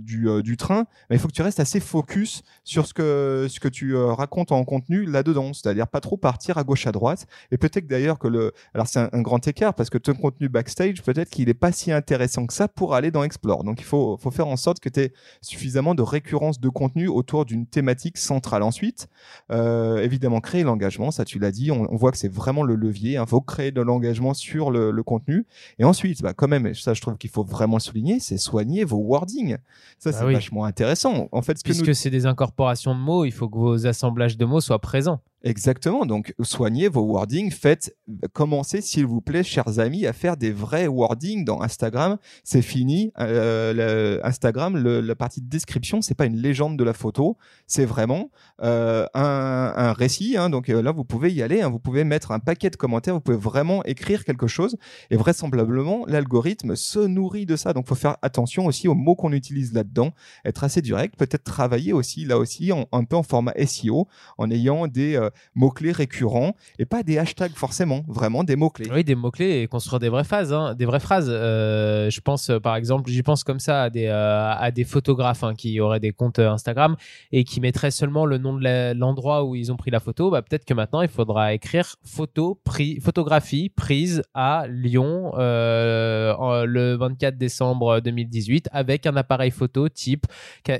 du, 0.00 0.28
du 0.42 0.56
train, 0.56 0.86
mais 1.08 1.16
il 1.16 1.18
faut 1.18 1.28
que 1.28 1.32
tu 1.32 1.42
restes 1.42 1.60
assez 1.60 1.80
focus 1.80 2.42
sur 2.64 2.86
ce 2.86 2.94
que 2.94 3.46
ce 3.48 3.60
que 3.60 3.68
tu 3.68 3.94
racontes 3.96 4.52
en 4.52 4.64
contenu 4.64 5.04
là-dedans, 5.04 5.52
c'est-à-dire 5.52 5.88
pas 5.88 6.00
trop 6.00 6.16
partir 6.16 6.58
à 6.58 6.64
gauche 6.64 6.86
à 6.86 6.92
droite. 6.92 7.26
Et 7.50 7.58
peut-être 7.58 7.86
d'ailleurs 7.86 8.18
que 8.18 8.28
le 8.28 8.52
alors 8.74 8.86
c'est 8.86 9.00
un, 9.00 9.08
un 9.12 9.22
grand 9.22 9.46
écart 9.46 9.74
parce 9.74 9.90
que 9.90 9.98
ton 9.98 10.14
contenu 10.14 10.48
backstage 10.48 11.02
peut-être 11.02 11.30
qu'il 11.30 11.48
est 11.48 11.54
pas 11.54 11.72
si 11.72 11.87
intéressant 11.92 12.46
que 12.46 12.52
ça 12.52 12.68
pour 12.68 12.94
aller 12.94 13.10
dans 13.10 13.22
Explore. 13.22 13.64
Donc 13.64 13.80
il 13.80 13.84
faut 13.84 14.16
faut 14.18 14.30
faire 14.30 14.46
en 14.48 14.56
sorte 14.56 14.80
que 14.80 14.88
tu 14.88 15.00
aies 15.00 15.12
suffisamment 15.40 15.94
de 15.94 16.02
récurrence 16.02 16.60
de 16.60 16.68
contenu 16.68 17.08
autour 17.08 17.44
d'une 17.44 17.66
thématique 17.66 18.18
centrale. 18.18 18.62
Ensuite, 18.62 19.08
euh, 19.50 19.98
évidemment, 19.98 20.40
créer 20.40 20.62
l'engagement, 20.64 21.10
ça 21.10 21.24
tu 21.24 21.38
l'as 21.38 21.50
dit, 21.50 21.70
on, 21.70 21.86
on 21.92 21.96
voit 21.96 22.10
que 22.12 22.18
c'est 22.18 22.32
vraiment 22.32 22.62
le 22.62 22.74
levier. 22.74 23.18
Il 23.20 23.26
faut 23.26 23.40
créer 23.40 23.70
de 23.70 23.80
l'engagement 23.80 24.34
sur 24.34 24.70
le, 24.70 24.90
le 24.90 25.02
contenu. 25.02 25.46
Et 25.78 25.84
ensuite, 25.84 26.22
bah, 26.22 26.34
quand 26.34 26.48
même, 26.48 26.74
ça 26.74 26.94
je 26.94 27.00
trouve 27.00 27.16
qu'il 27.16 27.30
faut 27.30 27.44
vraiment 27.44 27.78
souligner, 27.78 28.20
c'est 28.20 28.38
soigner 28.38 28.84
vos 28.84 28.98
wordings. 28.98 29.56
Ça, 29.98 30.10
Bah 30.10 30.16
c'est 30.18 30.24
oui. 30.26 30.34
vachement 30.34 30.64
intéressant. 30.64 31.28
En 31.32 31.42
fait, 31.42 31.58
ce 31.58 31.62
Puisque 31.64 31.88
nous... 31.88 31.94
c'est 31.94 32.10
des 32.10 32.26
incorporations 32.26 32.94
de 32.94 33.00
mots, 33.00 33.24
il 33.24 33.32
faut 33.32 33.48
que 33.48 33.58
vos 33.58 33.86
assemblages 33.86 34.36
de 34.36 34.44
mots 34.44 34.60
soient 34.60 34.78
présents. 34.78 35.20
Exactement. 35.44 36.04
Donc, 36.04 36.34
soignez 36.40 36.88
vos 36.88 37.02
wordings. 37.02 37.52
Faites, 37.52 37.96
commencez, 38.32 38.80
s'il 38.80 39.06
vous 39.06 39.20
plaît, 39.20 39.44
chers 39.44 39.78
amis, 39.78 40.04
à 40.04 40.12
faire 40.12 40.36
des 40.36 40.50
vrais 40.50 40.88
wordings 40.88 41.44
dans 41.44 41.60
Instagram. 41.62 42.18
C'est 42.42 42.60
fini. 42.62 43.12
Euh, 43.20 44.18
Instagram, 44.24 44.76
la 44.76 45.14
partie 45.14 45.40
de 45.40 45.48
description, 45.48 46.02
c'est 46.02 46.14
pas 46.16 46.26
une 46.26 46.36
légende 46.38 46.76
de 46.76 46.82
la 46.82 46.92
photo. 46.92 47.36
C'est 47.68 47.84
vraiment 47.84 48.30
euh, 48.62 49.06
un, 49.14 49.92
récit. 49.92 50.36
hein. 50.36 50.50
Donc 50.50 50.68
euh, 50.70 50.82
là, 50.82 50.90
vous 50.90 51.04
pouvez 51.04 51.32
y 51.32 51.40
aller. 51.40 51.62
hein. 51.62 51.68
Vous 51.68 51.78
pouvez 51.78 52.02
mettre 52.02 52.32
un 52.32 52.40
paquet 52.40 52.70
de 52.70 52.76
commentaires. 52.76 53.14
Vous 53.14 53.20
pouvez 53.20 53.36
vraiment 53.36 53.84
écrire 53.84 54.24
quelque 54.24 54.48
chose. 54.48 54.76
Et 55.10 55.16
vraisemblablement, 55.16 56.04
l'algorithme 56.08 56.74
se 56.74 56.98
nourrit 56.98 57.46
de 57.46 57.54
ça. 57.54 57.72
Donc, 57.72 57.86
faut 57.86 57.94
faire 57.94 58.16
attention 58.22 58.66
aussi 58.66 58.88
aux 58.88 58.94
mots 58.96 59.14
qu'on 59.14 59.32
utilise 59.32 59.72
là-dedans. 59.72 60.10
Être 60.44 60.64
assez 60.64 60.82
direct. 60.82 61.14
Peut-être 61.16 61.44
travailler 61.44 61.92
aussi 61.92 62.24
là 62.24 62.38
aussi 62.38 62.72
un 62.90 63.04
peu 63.04 63.14
en 63.14 63.22
format 63.22 63.52
SEO, 63.66 64.08
en 64.36 64.50
ayant 64.50 64.88
des 64.88 65.27
mots-clés 65.54 65.92
récurrents 65.92 66.54
et 66.78 66.84
pas 66.84 67.02
des 67.02 67.18
hashtags 67.18 67.54
forcément, 67.54 68.02
vraiment 68.08 68.44
des 68.44 68.56
mots-clés. 68.56 68.90
Oui, 68.92 69.04
des 69.04 69.14
mots-clés 69.14 69.62
et 69.62 69.66
construire 69.66 69.98
des 69.98 70.08
vraies 70.08 70.24
phrases, 70.24 70.52
hein, 70.52 70.74
des 70.74 70.84
vraies 70.84 71.00
phrases. 71.00 71.28
Euh, 71.30 72.10
je 72.10 72.20
pense, 72.20 72.50
euh, 72.50 72.60
par 72.60 72.76
exemple, 72.76 73.10
j'y 73.10 73.22
pense 73.22 73.44
comme 73.44 73.60
ça 73.60 73.84
à 73.84 73.90
des, 73.90 74.06
euh, 74.06 74.84
photographes 74.86 75.44
hein, 75.44 75.54
qui 75.54 75.80
auraient 75.80 76.00
des 76.00 76.12
comptes 76.12 76.38
euh, 76.38 76.50
Instagram 76.50 76.96
et 77.32 77.44
qui 77.44 77.60
mettraient 77.60 77.90
seulement 77.90 78.26
le 78.26 78.38
nom 78.38 78.54
de 78.54 78.94
l'endroit 78.94 79.44
où 79.44 79.54
ils 79.54 79.72
ont 79.72 79.76
pris 79.76 79.90
la 79.90 80.00
photo. 80.00 80.30
Bah, 80.30 80.42
Peut-être 80.42 80.64
que 80.64 80.74
maintenant, 80.74 81.02
il 81.02 81.08
faudra 81.08 81.52
écrire 81.52 81.96
photo, 82.04 82.60
pris, 82.64 83.00
photographie 83.00 83.68
prise 83.68 84.22
à 84.34 84.66
Lyon 84.68 85.32
euh, 85.36 86.64
le 86.66 86.96
24 86.96 87.36
décembre 87.36 88.00
2018 88.00 88.68
avec 88.72 89.06
un 89.06 89.16
appareil 89.16 89.50
photo 89.50 89.88
type. 89.88 90.26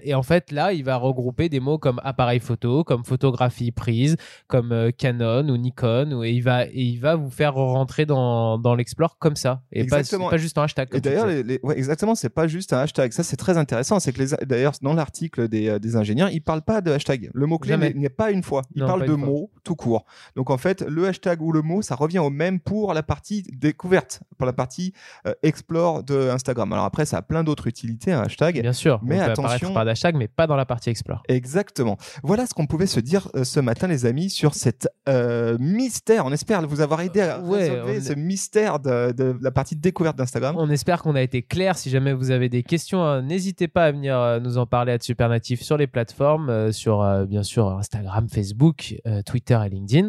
Et 0.02 0.14
en 0.14 0.22
fait, 0.22 0.52
là, 0.52 0.72
il 0.72 0.84
va 0.84 0.96
regrouper 0.96 1.48
des 1.48 1.61
mots 1.61 1.78
comme 1.78 2.00
appareil 2.04 2.40
photo, 2.40 2.84
comme 2.84 3.04
photographie 3.04 3.72
prise, 3.72 4.16
comme 4.46 4.72
euh, 4.72 4.90
Canon 4.90 5.48
ou 5.48 5.57
Nikon, 5.57 6.12
ou- 6.12 6.24
et 6.24 6.31
il 6.33 6.40
va 6.40 6.66
et 6.66 6.70
il 6.74 6.98
va 7.01 7.16
vous 7.16 7.31
faire 7.31 7.55
rentrer 7.55 8.07
dans, 8.07 8.59
dans 8.59 8.74
l'explore 8.74 9.18
comme 9.18 9.37
ça, 9.37 9.62
et 9.72 9.85
pas, 9.87 10.03
pas 10.03 10.37
juste 10.37 10.59
un 10.59 10.62
hashtag. 10.62 10.88
Et 10.88 10.92
comme 10.92 11.01
d'ailleurs, 11.01 11.27
disais. 11.27 11.42
les, 11.42 11.55
les- 11.55 11.61
ouais, 11.62 11.77
exactement, 11.77 12.14
c'est 12.14 12.29
pas 12.29 12.46
juste 12.46 12.72
un 12.72 12.79
hashtag. 12.81 13.12
Ça, 13.12 13.22
c'est 13.22 13.37
très 13.37 13.57
intéressant. 13.59 14.01
C'est 14.01 14.12
que 14.12 14.22
les, 14.22 14.46
d'ailleurs, 14.46 14.72
dans 14.83 14.94
l'article 14.94 15.48
des, 15.48 15.68
euh, 15.68 15.79
des 15.79 15.96
ingénieurs, 15.96 16.31
ils 16.31 16.40
parlent 16.40 16.62
pas 16.62 16.81
de 16.81 16.90
hashtag. 16.92 17.31
Le 17.35 17.46
mot-clé 17.46 17.77
n'est 17.94 18.09
pas 18.09 18.31
une 18.31 18.42
fois. 18.42 18.62
Ils 18.74 18.81
Non, 18.83 18.87
parlent 18.87 19.07
de 19.07 19.14
mots 19.14 19.51
tout 19.64 19.74
court. 19.77 20.05
Donc, 20.37 20.51
en 20.51 20.59
fait, 20.59 20.83
le 20.83 21.07
hashtag 21.09 21.42
ou 21.42 21.53
le 21.53 21.62
mot, 21.62 21.83
ça 21.83 21.94
revient 21.94 22.18
au 22.20 22.31
même 22.31 22.61
pour 22.61 22.94
la 22.94 23.03
partie 23.03 23.42
découverte, 23.53 24.20
pour 24.37 24.46
la 24.46 24.53
partie 24.53 24.92
euh, 25.27 25.35
explore 25.42 26.03
de 26.05 26.29
Instagram. 26.31 26.72
Alors 26.72 26.85
après, 26.85 27.05
ça 27.07 27.18
a 27.18 27.22
plein 27.22 27.44
d'autres 27.44 27.66
utilités, 27.66 28.12
un 28.12 28.22
hashtag. 28.22 28.61
Bien 28.61 28.72
sûr, 28.72 29.01
Mais 29.03 29.16
on 29.20 29.24
peut 29.24 29.31
attention- 29.33 29.72
par 29.74 29.87
hashtag, 29.87 30.16
mais 30.16 30.29
pas 30.29 30.46
dans 30.46 30.57
la 30.57 30.66
partie 30.66 30.90
explore. 30.90 31.22
Exactement. 31.29 31.96
Voilà 32.22 32.46
ce 32.46 32.55
qu'on 32.55 32.66
pouvait 32.66 32.87
se 32.87 33.01
dire 33.01 33.29
euh, 33.35 33.44
ce 33.44 33.61
matin, 33.61 33.87
les 33.87 34.07
amis, 34.07 34.27
sur 34.28 34.54
cet 34.54 34.88
euh, 35.08 35.56
mystère. 35.58 36.26
On 36.26 36.32
espère 36.32 36.66
vous 36.66 36.80
avoir 36.80 37.00
aidé 37.00 37.20
à 37.20 37.40
Ouais, 37.40 37.68
résolver 37.70 37.98
on- 37.98 38.02
ce 38.04 38.12
mystère 38.14 38.78
de, 38.80 39.12
de 39.12 39.36
la 39.40 39.50
partie 39.50 39.76
découverte 39.76 40.16
d'Instagram. 40.16 40.54
On 40.58 40.70
espère 40.70 41.02
qu'on 41.02 41.14
a 41.14 41.22
été 41.22 41.42
clair. 41.42 41.76
Si 41.78 41.90
jamais 41.90 42.12
vous 42.12 42.30
avez 42.30 42.48
des 42.48 42.62
questions, 42.62 43.02
hein, 43.04 43.22
n'hésitez 43.22 43.68
pas 43.68 43.86
à 43.86 43.92
venir 43.92 44.16
euh, 44.18 44.40
nous 44.40 44.58
en 44.58 44.66
parler 44.66 44.92
à 44.92 44.98
Supernatif 45.00 45.62
sur 45.62 45.76
les 45.76 45.86
plateformes, 45.86 46.50
euh, 46.50 46.72
sur 46.72 47.02
euh, 47.02 47.24
bien 47.26 47.42
sûr 47.42 47.68
Instagram, 47.70 48.28
Facebook, 48.28 48.94
euh, 49.06 49.22
Twitter 49.22 49.58
et 49.64 49.68
LinkedIn. 49.68 50.08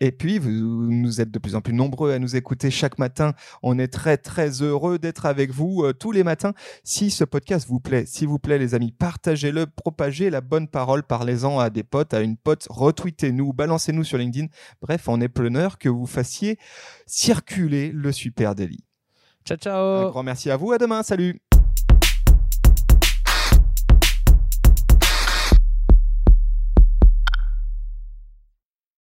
Et 0.00 0.12
puis, 0.12 0.38
vous 0.38 0.50
nous 0.50 1.20
êtes 1.20 1.30
de 1.30 1.38
plus 1.38 1.54
en 1.54 1.60
plus 1.60 1.74
nombreux 1.74 2.12
à 2.12 2.18
nous 2.18 2.36
écouter 2.36 2.70
chaque 2.70 2.98
matin. 2.98 3.34
On 3.62 3.78
est 3.78 3.88
très, 3.88 4.16
très 4.16 4.62
heureux 4.62 4.98
d'être 4.98 5.26
avec 5.26 5.50
vous 5.50 5.84
euh, 5.84 5.92
tous 5.92 6.10
les 6.10 6.24
matins. 6.24 6.54
Si 6.84 7.10
ce 7.10 7.24
podcast 7.24 7.68
vous 7.68 7.80
plaît, 7.80 8.06
s'il 8.06 8.28
vous 8.28 8.38
plaît, 8.38 8.58
les 8.58 8.74
amis, 8.74 8.92
partagez-le, 8.92 9.66
propagez 9.66 10.30
la 10.30 10.40
bonne 10.40 10.68
parole, 10.68 11.02
parlez-en 11.02 11.58
à 11.58 11.68
des 11.70 11.82
potes, 11.82 12.14
à 12.14 12.20
une 12.20 12.36
pote, 12.36 12.66
retweetez-nous, 12.70 13.52
balancez-nous 13.52 14.04
sur 14.04 14.18
LinkedIn. 14.18 14.46
Bref, 14.80 15.08
on 15.08 15.20
est 15.20 15.28
preneur 15.28 15.78
que 15.78 15.88
vous 15.88 16.06
fassiez 16.06 16.58
circuler 17.06 17.92
le 17.92 18.12
super 18.12 18.54
délit. 18.54 18.84
Ciao, 19.44 19.56
Un 19.56 19.58
ciao 19.58 20.10
grand 20.10 20.22
merci 20.22 20.50
à 20.50 20.56
vous. 20.56 20.72
À 20.72 20.78
demain. 20.78 21.02
Salut. 21.02 21.40